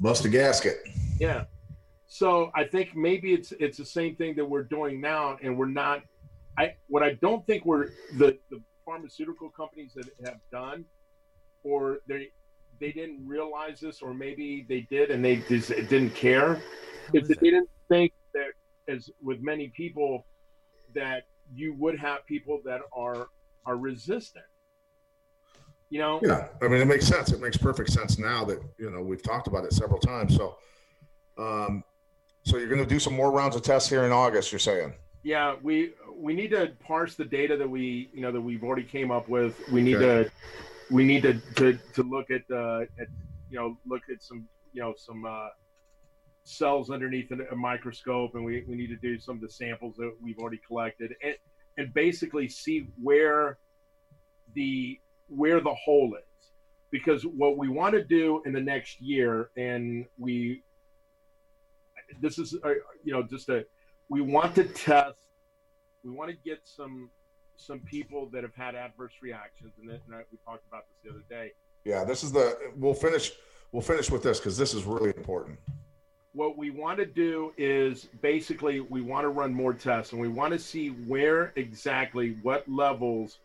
Bust 0.00 0.24
a 0.24 0.28
gasket. 0.28 0.76
Yeah. 1.18 1.44
So 2.14 2.52
I 2.54 2.62
think 2.62 2.94
maybe 2.94 3.32
it's 3.32 3.50
it's 3.58 3.76
the 3.76 3.84
same 3.84 4.14
thing 4.14 4.36
that 4.36 4.44
we're 4.44 4.62
doing 4.62 5.00
now, 5.00 5.36
and 5.42 5.58
we're 5.58 5.66
not. 5.66 6.00
I 6.56 6.74
what 6.86 7.02
I 7.02 7.14
don't 7.14 7.44
think 7.44 7.64
we're 7.64 7.88
the 8.16 8.38
the 8.50 8.62
pharmaceutical 8.84 9.50
companies 9.50 9.94
that 9.96 10.06
have 10.24 10.38
done, 10.52 10.84
or 11.64 11.98
they 12.06 12.28
they 12.78 12.92
didn't 12.92 13.26
realize 13.26 13.80
this, 13.80 14.00
or 14.00 14.14
maybe 14.14 14.64
they 14.68 14.82
did 14.82 15.10
and 15.10 15.24
they 15.24 15.38
just 15.48 15.70
didn't 15.70 16.14
care. 16.14 16.62
If 17.12 17.26
they 17.26 17.34
didn't 17.34 17.68
think 17.88 18.12
that, 18.32 18.52
as 18.86 19.10
with 19.20 19.40
many 19.42 19.72
people, 19.76 20.24
that 20.94 21.24
you 21.52 21.74
would 21.80 21.98
have 21.98 22.24
people 22.26 22.60
that 22.64 22.82
are 22.96 23.26
are 23.66 23.76
resistant. 23.76 24.44
You 25.90 25.98
know. 25.98 26.20
Yeah, 26.22 26.46
I 26.62 26.68
mean 26.68 26.80
it 26.80 26.86
makes 26.86 27.08
sense. 27.08 27.32
It 27.32 27.40
makes 27.40 27.56
perfect 27.56 27.90
sense 27.90 28.20
now 28.20 28.44
that 28.44 28.62
you 28.78 28.88
know 28.92 29.02
we've 29.02 29.24
talked 29.24 29.48
about 29.48 29.64
it 29.64 29.72
several 29.72 29.98
times. 29.98 30.36
So. 30.36 30.58
Um, 31.36 31.82
so 32.44 32.58
you're 32.58 32.68
going 32.68 32.82
to 32.82 32.86
do 32.86 32.98
some 33.00 33.14
more 33.14 33.30
rounds 33.30 33.56
of 33.56 33.62
tests 33.62 33.88
here 33.88 34.04
in 34.04 34.12
August. 34.12 34.52
You're 34.52 34.58
saying? 34.58 34.92
Yeah, 35.22 35.56
we 35.62 35.92
we 36.14 36.34
need 36.34 36.50
to 36.50 36.72
parse 36.86 37.14
the 37.14 37.24
data 37.24 37.56
that 37.56 37.68
we 37.68 38.10
you 38.12 38.20
know 38.20 38.30
that 38.30 38.40
we've 38.40 38.62
already 38.62 38.84
came 38.84 39.10
up 39.10 39.28
with. 39.28 39.60
We 39.70 39.82
need 39.82 39.96
okay. 39.96 40.28
to 40.28 40.94
we 40.94 41.04
need 41.04 41.22
to, 41.22 41.34
to 41.56 41.78
to 41.94 42.02
look 42.02 42.30
at 42.30 42.42
uh, 42.54 42.82
at 43.00 43.08
you 43.50 43.58
know 43.58 43.76
look 43.86 44.02
at 44.12 44.22
some 44.22 44.46
you 44.74 44.82
know 44.82 44.94
some 44.96 45.24
uh, 45.24 45.48
cells 46.44 46.90
underneath 46.90 47.30
a, 47.30 47.56
microscope, 47.56 48.34
and 48.34 48.44
we, 48.44 48.64
we 48.68 48.76
need 48.76 48.88
to 48.88 48.96
do 48.96 49.18
some 49.18 49.36
of 49.36 49.40
the 49.40 49.48
samples 49.48 49.96
that 49.96 50.14
we've 50.22 50.38
already 50.38 50.60
collected, 50.66 51.14
and 51.22 51.34
and 51.78 51.94
basically 51.94 52.48
see 52.48 52.86
where 53.02 53.58
the 54.54 55.00
where 55.28 55.60
the 55.60 55.74
hole 55.74 56.14
is, 56.18 56.50
because 56.90 57.24
what 57.24 57.56
we 57.56 57.70
want 57.70 57.94
to 57.94 58.04
do 58.04 58.42
in 58.44 58.52
the 58.52 58.60
next 58.60 59.00
year, 59.00 59.48
and 59.56 60.04
we 60.18 60.62
this 62.20 62.38
is 62.38 62.54
uh, 62.64 62.70
you 63.02 63.12
know 63.12 63.22
just 63.22 63.48
a 63.48 63.64
we 64.08 64.20
want 64.20 64.54
to 64.54 64.64
test 64.64 65.18
we 66.02 66.10
want 66.10 66.30
to 66.30 66.36
get 66.44 66.60
some 66.64 67.10
some 67.56 67.80
people 67.80 68.28
that 68.32 68.42
have 68.42 68.54
had 68.54 68.74
adverse 68.74 69.12
reactions 69.22 69.72
and, 69.80 69.90
and 69.90 70.00
we 70.32 70.38
talked 70.44 70.66
about 70.68 70.84
this 70.88 70.96
the 71.04 71.10
other 71.10 71.24
day. 71.28 71.52
Yeah 71.84 72.04
this 72.04 72.22
is 72.22 72.32
the 72.32 72.56
we'll 72.76 72.94
finish 72.94 73.32
we'll 73.72 73.82
finish 73.82 74.10
with 74.10 74.22
this 74.22 74.38
because 74.38 74.56
this 74.56 74.74
is 74.74 74.84
really 74.84 75.12
important. 75.16 75.58
What 76.32 76.58
we 76.58 76.70
want 76.70 76.98
to 76.98 77.06
do 77.06 77.52
is 77.56 78.06
basically 78.20 78.80
we 78.80 79.00
want 79.00 79.24
to 79.24 79.28
run 79.28 79.54
more 79.54 79.72
tests 79.72 80.12
and 80.12 80.20
we 80.20 80.28
want 80.28 80.52
to 80.52 80.58
see 80.58 80.88
where 80.88 81.52
exactly 81.54 82.36
what 82.42 82.68
levels 82.68 83.38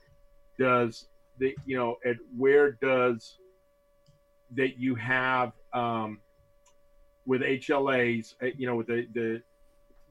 does 0.58 1.06
the 1.38 1.56
you 1.66 1.78
know 1.78 1.98
at 2.06 2.18
where 2.38 2.72
does 2.72 3.38
that 4.56 4.78
you 4.78 4.96
have 4.96 5.54
um, 5.74 6.20
with 7.26 7.42
HLAs, 7.42 8.36
uh, 8.42 8.48
you 8.58 8.68
know, 8.68 8.76
with 8.76 8.88
the, 8.88 9.08
the 9.14 9.42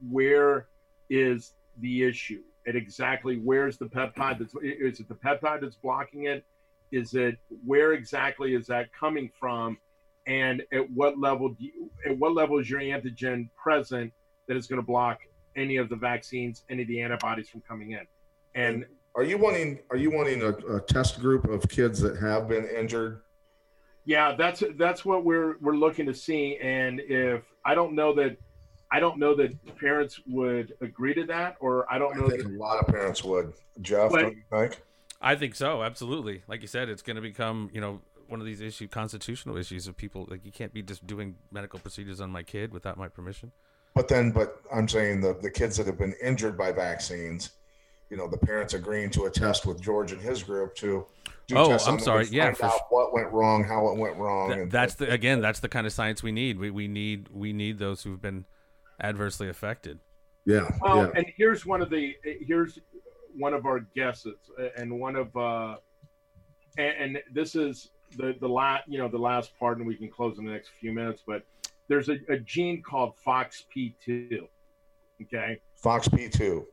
where 0.09 0.67
is 1.09 1.53
the 1.79 2.03
issue 2.03 2.41
and 2.65 2.75
exactly 2.75 3.37
where's 3.37 3.77
the 3.77 3.85
peptide 3.85 4.37
that's 4.39 4.53
is 4.61 4.99
it 4.99 5.07
the 5.07 5.15
peptide 5.15 5.61
that's 5.61 5.75
blocking 5.75 6.25
it? 6.25 6.45
Is 6.91 7.13
it 7.13 7.37
where 7.65 7.93
exactly 7.93 8.55
is 8.55 8.67
that 8.67 8.91
coming 8.93 9.31
from? 9.39 9.77
And 10.27 10.63
at 10.71 10.89
what 10.91 11.17
level 11.17 11.55
you, 11.57 11.89
at 12.05 12.17
what 12.17 12.33
level 12.33 12.59
is 12.59 12.69
your 12.69 12.81
antigen 12.81 13.49
present 13.55 14.13
that 14.47 14.55
is 14.55 14.67
going 14.67 14.79
to 14.79 14.85
block 14.85 15.19
any 15.55 15.77
of 15.77 15.89
the 15.89 15.95
vaccines, 15.95 16.63
any 16.69 16.83
of 16.83 16.87
the 16.87 17.01
antibodies 17.01 17.49
from 17.49 17.61
coming 17.61 17.91
in? 17.91 18.05
And 18.55 18.85
are 19.15 19.23
you 19.23 19.37
wanting 19.37 19.79
are 19.89 19.97
you 19.97 20.11
wanting 20.11 20.43
a, 20.43 20.49
a 20.75 20.81
test 20.81 21.19
group 21.19 21.45
of 21.45 21.67
kids 21.69 21.99
that 22.01 22.17
have 22.17 22.47
been 22.47 22.67
injured 22.67 23.21
yeah, 24.09 24.33
that's 24.35 24.63
that's 24.75 25.05
what 25.05 25.23
we're 25.23 25.57
we're 25.59 25.75
looking 25.75 26.07
to 26.07 26.15
see. 26.15 26.57
And 26.57 26.99
if 26.99 27.43
I 27.63 27.75
don't 27.75 27.93
know 27.93 28.11
that 28.15 28.37
I 28.91 28.99
don't 28.99 29.19
know 29.19 29.35
that 29.35 29.77
parents 29.77 30.19
would 30.25 30.73
agree 30.81 31.13
to 31.13 31.25
that, 31.25 31.57
or 31.59 31.85
I 31.93 31.99
don't 31.99 32.17
know. 32.17 32.25
I 32.25 32.29
think 32.29 32.41
that, 32.41 32.51
a 32.51 32.57
lot 32.57 32.79
of 32.79 32.87
parents 32.87 33.23
would. 33.23 33.53
Jeff, 33.81 34.09
but, 34.09 34.21
don't 34.21 34.35
you 34.35 34.43
think? 34.49 34.81
I 35.21 35.35
think 35.35 35.53
so. 35.53 35.83
Absolutely. 35.83 36.41
Like 36.47 36.63
you 36.63 36.67
said, 36.67 36.89
it's 36.89 37.03
going 37.03 37.17
to 37.17 37.21
become 37.21 37.69
you 37.71 37.81
know 37.81 38.01
one 38.27 38.39
of 38.39 38.47
these 38.47 38.61
issue 38.61 38.87
constitutional 38.87 39.57
issues 39.57 39.85
of 39.87 39.95
people 39.95 40.25
like 40.27 40.43
you 40.43 40.51
can't 40.51 40.73
be 40.73 40.81
just 40.81 41.05
doing 41.05 41.35
medical 41.51 41.77
procedures 41.77 42.19
on 42.19 42.31
my 42.31 42.41
kid 42.41 42.73
without 42.73 42.97
my 42.97 43.09
permission. 43.09 43.51
But 43.93 44.07
then, 44.07 44.31
but 44.31 44.59
I'm 44.73 44.87
saying 44.87 45.21
the 45.21 45.37
the 45.39 45.51
kids 45.51 45.77
that 45.77 45.85
have 45.85 45.99
been 45.99 46.15
injured 46.19 46.57
by 46.57 46.71
vaccines, 46.71 47.51
you 48.09 48.17
know, 48.17 48.27
the 48.27 48.37
parents 48.37 48.73
agreeing 48.73 49.09
to 49.11 49.25
a 49.25 49.29
test 49.29 49.65
with 49.65 49.81
George 49.81 50.11
and 50.11 50.21
his 50.21 50.43
group 50.43 50.75
to 50.75 51.05
oh, 51.55 51.77
I'm 51.85 51.99
sorry. 51.99 52.27
Yeah, 52.31 52.53
for, 52.53 52.71
what 52.89 53.13
went 53.13 53.31
wrong, 53.31 53.63
how 53.63 53.87
it 53.89 53.97
went 53.97 54.17
wrong. 54.17 54.53
Th- 54.53 54.69
that's 54.69 54.95
the 54.95 55.11
again, 55.11 55.41
that's 55.41 55.59
the 55.59 55.69
kind 55.69 55.85
of 55.87 55.93
science 55.93 56.23
we 56.23 56.31
need. 56.31 56.59
We 56.59 56.71
we 56.71 56.87
need 56.87 57.27
we 57.31 57.53
need 57.53 57.77
those 57.77 58.03
who've 58.03 58.21
been 58.21 58.45
adversely 59.01 59.49
affected. 59.49 59.99
Yeah. 60.45 60.69
Well, 60.81 61.03
yeah. 61.03 61.11
and 61.15 61.25
here's 61.35 61.65
one 61.65 61.81
of 61.81 61.89
the 61.89 62.15
here's 62.23 62.79
one 63.37 63.53
of 63.53 63.65
our 63.65 63.81
guesses, 63.95 64.37
and 64.77 64.99
one 64.99 65.15
of 65.15 65.35
uh, 65.35 65.77
and, 66.77 67.15
and 67.15 67.19
this 67.33 67.55
is 67.55 67.89
the 68.17 68.35
the 68.39 68.49
last 68.49 68.83
you 68.87 68.97
know 68.97 69.07
the 69.07 69.17
last 69.17 69.57
part, 69.59 69.77
and 69.77 69.87
we 69.87 69.95
can 69.95 70.09
close 70.09 70.37
in 70.39 70.45
the 70.45 70.51
next 70.51 70.69
few 70.79 70.91
minutes. 70.91 71.23
But 71.25 71.43
there's 71.87 72.09
a, 72.09 72.17
a 72.29 72.37
gene 72.37 72.81
called 72.81 73.13
FOXP2. 73.25 74.47
Okay. 75.21 75.59
FOXP2 75.83 76.65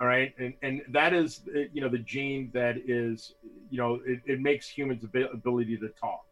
all 0.00 0.06
right? 0.06 0.32
And 0.38 0.54
and 0.62 0.82
that 0.88 1.12
is 1.12 1.42
you 1.72 1.80
know 1.80 1.88
the 1.88 1.98
gene 1.98 2.50
that 2.54 2.76
is 2.76 3.34
you 3.70 3.78
know 3.78 4.00
it, 4.06 4.20
it 4.26 4.40
makes 4.40 4.68
humans 4.68 5.04
ability 5.04 5.76
to 5.78 5.88
talk. 6.00 6.24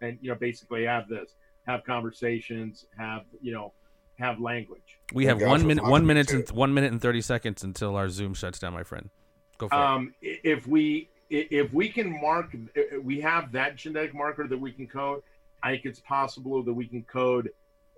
And 0.00 0.18
you 0.20 0.30
know 0.30 0.36
basically 0.36 0.84
have 0.84 1.08
this 1.08 1.34
have 1.66 1.84
conversations 1.84 2.86
have 2.96 3.24
you 3.40 3.52
know 3.52 3.72
have 4.18 4.40
language. 4.40 4.98
We 5.12 5.26
have 5.26 5.40
one 5.40 5.66
minute 5.66 5.84
one 5.84 6.06
minute 6.06 6.30
and 6.32 6.48
one 6.50 6.74
minute 6.74 6.92
and 6.92 7.00
30 7.00 7.20
seconds 7.22 7.64
until 7.64 7.96
our 7.96 8.08
zoom 8.08 8.34
shuts 8.34 8.58
down 8.58 8.72
my 8.72 8.82
friend. 8.84 9.10
Go 9.58 9.68
for 9.68 9.74
um, 9.74 10.14
it 10.22 10.40
if 10.44 10.66
we 10.66 11.10
if 11.30 11.72
we 11.72 11.88
can 11.88 12.20
mark 12.20 12.54
we 13.02 13.20
have 13.20 13.52
that 13.52 13.76
genetic 13.76 14.14
marker 14.14 14.48
that 14.48 14.58
we 14.58 14.72
can 14.72 14.86
code 14.86 15.22
i 15.62 15.70
think 15.70 15.84
it's 15.84 16.00
possible 16.00 16.62
that 16.62 16.72
we 16.72 16.86
can 16.86 17.02
code 17.04 17.50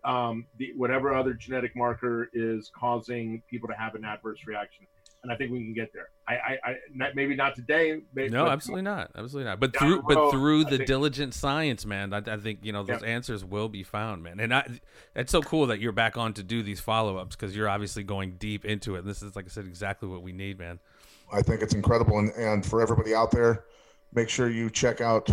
um, 0.05 0.47
the, 0.59 0.73
whatever 0.77 1.15
other 1.15 1.33
genetic 1.33 1.77
marker 1.77 2.29
is 2.33 2.71
causing 2.77 3.41
people 3.49 3.69
to 3.69 3.75
have 3.75 3.95
an 3.95 4.05
adverse 4.05 4.41
reaction 4.47 4.87
and 5.23 5.31
I 5.31 5.37
think 5.37 5.53
we 5.53 5.59
can 5.63 5.73
get 5.73 5.93
there. 5.93 6.09
I, 6.27 6.35
I, 6.35 6.71
I 6.71 6.75
not, 6.93 7.15
maybe 7.15 7.37
not 7.37 7.55
today. 7.55 8.01
Maybe, 8.13 8.31
no, 8.31 8.49
absolutely 8.49 8.83
not, 8.83 9.11
absolutely 9.15 9.49
not. 9.49 9.61
But 9.61 9.77
through, 9.77 10.03
but 10.03 10.31
through 10.31 10.65
the 10.65 10.79
think, 10.79 10.87
diligent 10.87 11.35
science, 11.35 11.87
man, 11.87 12.13
I, 12.13 12.23
I, 12.27 12.37
think 12.39 12.61
you 12.63 12.73
know 12.73 12.83
those 12.83 13.03
yeah. 13.03 13.09
answers 13.09 13.45
will 13.45 13.69
be 13.69 13.85
found, 13.85 14.25
man. 14.25 14.41
And 14.41 14.53
I, 14.53 14.67
it's 15.15 15.31
so 15.31 15.41
cool 15.41 15.67
that 15.69 15.79
you're 15.79 15.93
back 15.93 16.17
on 16.17 16.33
to 16.35 16.43
do 16.43 16.63
these 16.63 16.81
follow 16.81 17.19
ups 17.19 17.37
because 17.37 17.57
you're 17.57 17.69
obviously 17.69 18.03
going 18.03 18.33
deep 18.33 18.65
into 18.65 18.97
it. 18.97 19.01
And 19.01 19.09
this 19.09 19.23
is, 19.23 19.37
like 19.37 19.45
I 19.45 19.49
said, 19.49 19.65
exactly 19.65 20.09
what 20.09 20.23
we 20.23 20.33
need, 20.33 20.59
man. 20.59 20.81
I 21.33 21.41
think 21.41 21.63
it's 21.63 21.75
incredible, 21.75 22.19
and, 22.19 22.31
and 22.33 22.67
for 22.67 22.83
everybody 22.83 23.15
out 23.15 23.31
there, 23.31 23.65
make 24.13 24.29
sure 24.29 24.51
you 24.51 24.71
check 24.71 25.01
out 25.01 25.31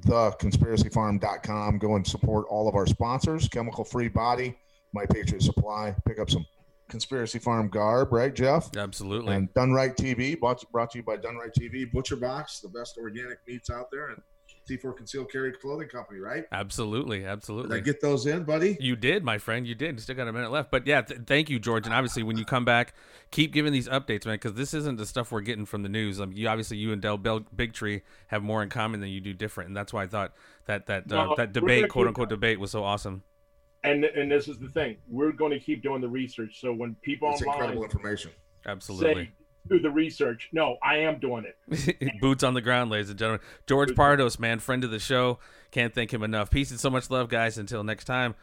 theconspiracyfarm.com. 0.00 1.78
Go 1.78 1.96
and 1.96 2.06
support 2.06 2.46
all 2.50 2.68
of 2.68 2.74
our 2.74 2.86
sponsors: 2.86 3.48
Chemical 3.48 3.84
Free 3.84 4.08
Body, 4.08 4.58
My 4.92 5.06
Patriot 5.06 5.42
Supply. 5.42 5.96
Pick 6.04 6.18
up 6.18 6.28
some 6.28 6.44
Conspiracy 6.88 7.38
Farm 7.38 7.68
garb, 7.68 8.12
right, 8.12 8.34
Jeff? 8.34 8.68
Absolutely. 8.76 9.34
And 9.34 9.52
Done 9.54 9.72
Right 9.72 9.96
TV, 9.96 10.38
brought, 10.38 10.62
brought 10.72 10.90
to 10.90 10.98
you 10.98 11.04
by 11.04 11.16
Done 11.16 11.36
Right 11.36 11.50
TV, 11.58 11.90
Butcher 11.90 12.16
Box, 12.16 12.60
the 12.60 12.68
best 12.68 12.98
organic 12.98 13.38
meats 13.46 13.70
out 13.70 13.86
there, 13.90 14.08
and 14.08 14.20
T4 14.68 14.96
Concealed 14.96 15.30
Carry 15.32 15.52
Clothing 15.52 15.88
Company, 15.88 16.20
right? 16.20 16.44
Absolutely, 16.52 17.20
Did 17.20 17.28
absolutely. 17.28 17.78
I 17.78 17.80
get 17.80 18.00
those 18.00 18.26
in, 18.26 18.44
buddy? 18.44 18.76
You 18.78 18.94
did, 18.94 19.24
my 19.24 19.38
friend. 19.38 19.66
You 19.66 19.74
did. 19.74 19.98
Still 20.00 20.14
got 20.14 20.28
a 20.28 20.32
minute 20.32 20.52
left, 20.52 20.70
but 20.70 20.86
yeah, 20.86 21.00
th- 21.02 21.22
thank 21.26 21.50
you, 21.50 21.58
George. 21.58 21.86
And 21.86 21.94
obviously, 21.94 22.22
when 22.22 22.36
you 22.36 22.44
come 22.44 22.64
back, 22.64 22.94
keep 23.32 23.52
giving 23.52 23.72
these 23.72 23.88
updates, 23.88 24.24
man, 24.24 24.34
because 24.36 24.52
this 24.54 24.72
isn't 24.74 24.98
the 24.98 25.06
stuff 25.06 25.32
we're 25.32 25.40
getting 25.40 25.64
from 25.66 25.82
the 25.82 25.88
news. 25.88 26.20
Um, 26.20 26.30
you 26.32 26.46
obviously, 26.46 26.76
you 26.76 26.92
and 26.92 27.02
Del 27.02 27.16
Bel- 27.18 27.40
Bigtree 27.56 28.02
have 28.28 28.42
more 28.44 28.62
in 28.62 28.68
common 28.68 29.00
than 29.00 29.08
you 29.08 29.20
do 29.20 29.32
different, 29.32 29.68
and 29.68 29.76
that's 29.76 29.92
why 29.92 30.04
I 30.04 30.06
thought 30.06 30.32
that 30.66 30.86
that 30.86 31.10
uh, 31.10 31.24
No, 31.24 31.34
that 31.36 31.52
debate, 31.52 31.88
quote 31.88 32.04
keep- 32.04 32.08
unquote 32.08 32.28
debate, 32.28 32.60
was 32.60 32.70
so 32.70 32.84
awesome. 32.84 33.24
And 33.84 34.04
and 34.04 34.30
this 34.30 34.48
is 34.48 34.58
the 34.58 34.68
thing. 34.68 34.96
We're 35.08 35.32
going 35.32 35.50
to 35.52 35.58
keep 35.58 35.82
doing 35.82 36.00
the 36.00 36.08
research. 36.08 36.60
So 36.60 36.72
when 36.72 36.94
people 37.02 37.30
It's 37.32 37.42
incredible 37.42 37.68
online 37.68 37.84
information. 37.84 38.30
Absolutely. 38.64 39.24
say 39.24 39.30
do 39.68 39.78
the 39.78 39.90
research, 39.90 40.48
no, 40.52 40.76
I 40.82 40.98
am 40.98 41.18
doing 41.18 41.44
it. 41.44 42.20
Boots 42.20 42.42
on 42.42 42.54
the 42.54 42.60
ground, 42.60 42.90
ladies 42.90 43.10
and 43.10 43.18
gentlemen. 43.18 43.40
George 43.66 43.90
Pardos, 43.90 44.38
man, 44.38 44.58
friend 44.58 44.82
of 44.84 44.90
the 44.90 44.98
show. 44.98 45.38
Can't 45.70 45.94
thank 45.94 46.12
him 46.12 46.22
enough. 46.22 46.50
Peace 46.50 46.70
and 46.70 46.80
so 46.80 46.90
much 46.90 47.10
love, 47.10 47.28
guys. 47.28 47.58
Until 47.58 47.84
next 47.84 48.04
time, 48.04 48.34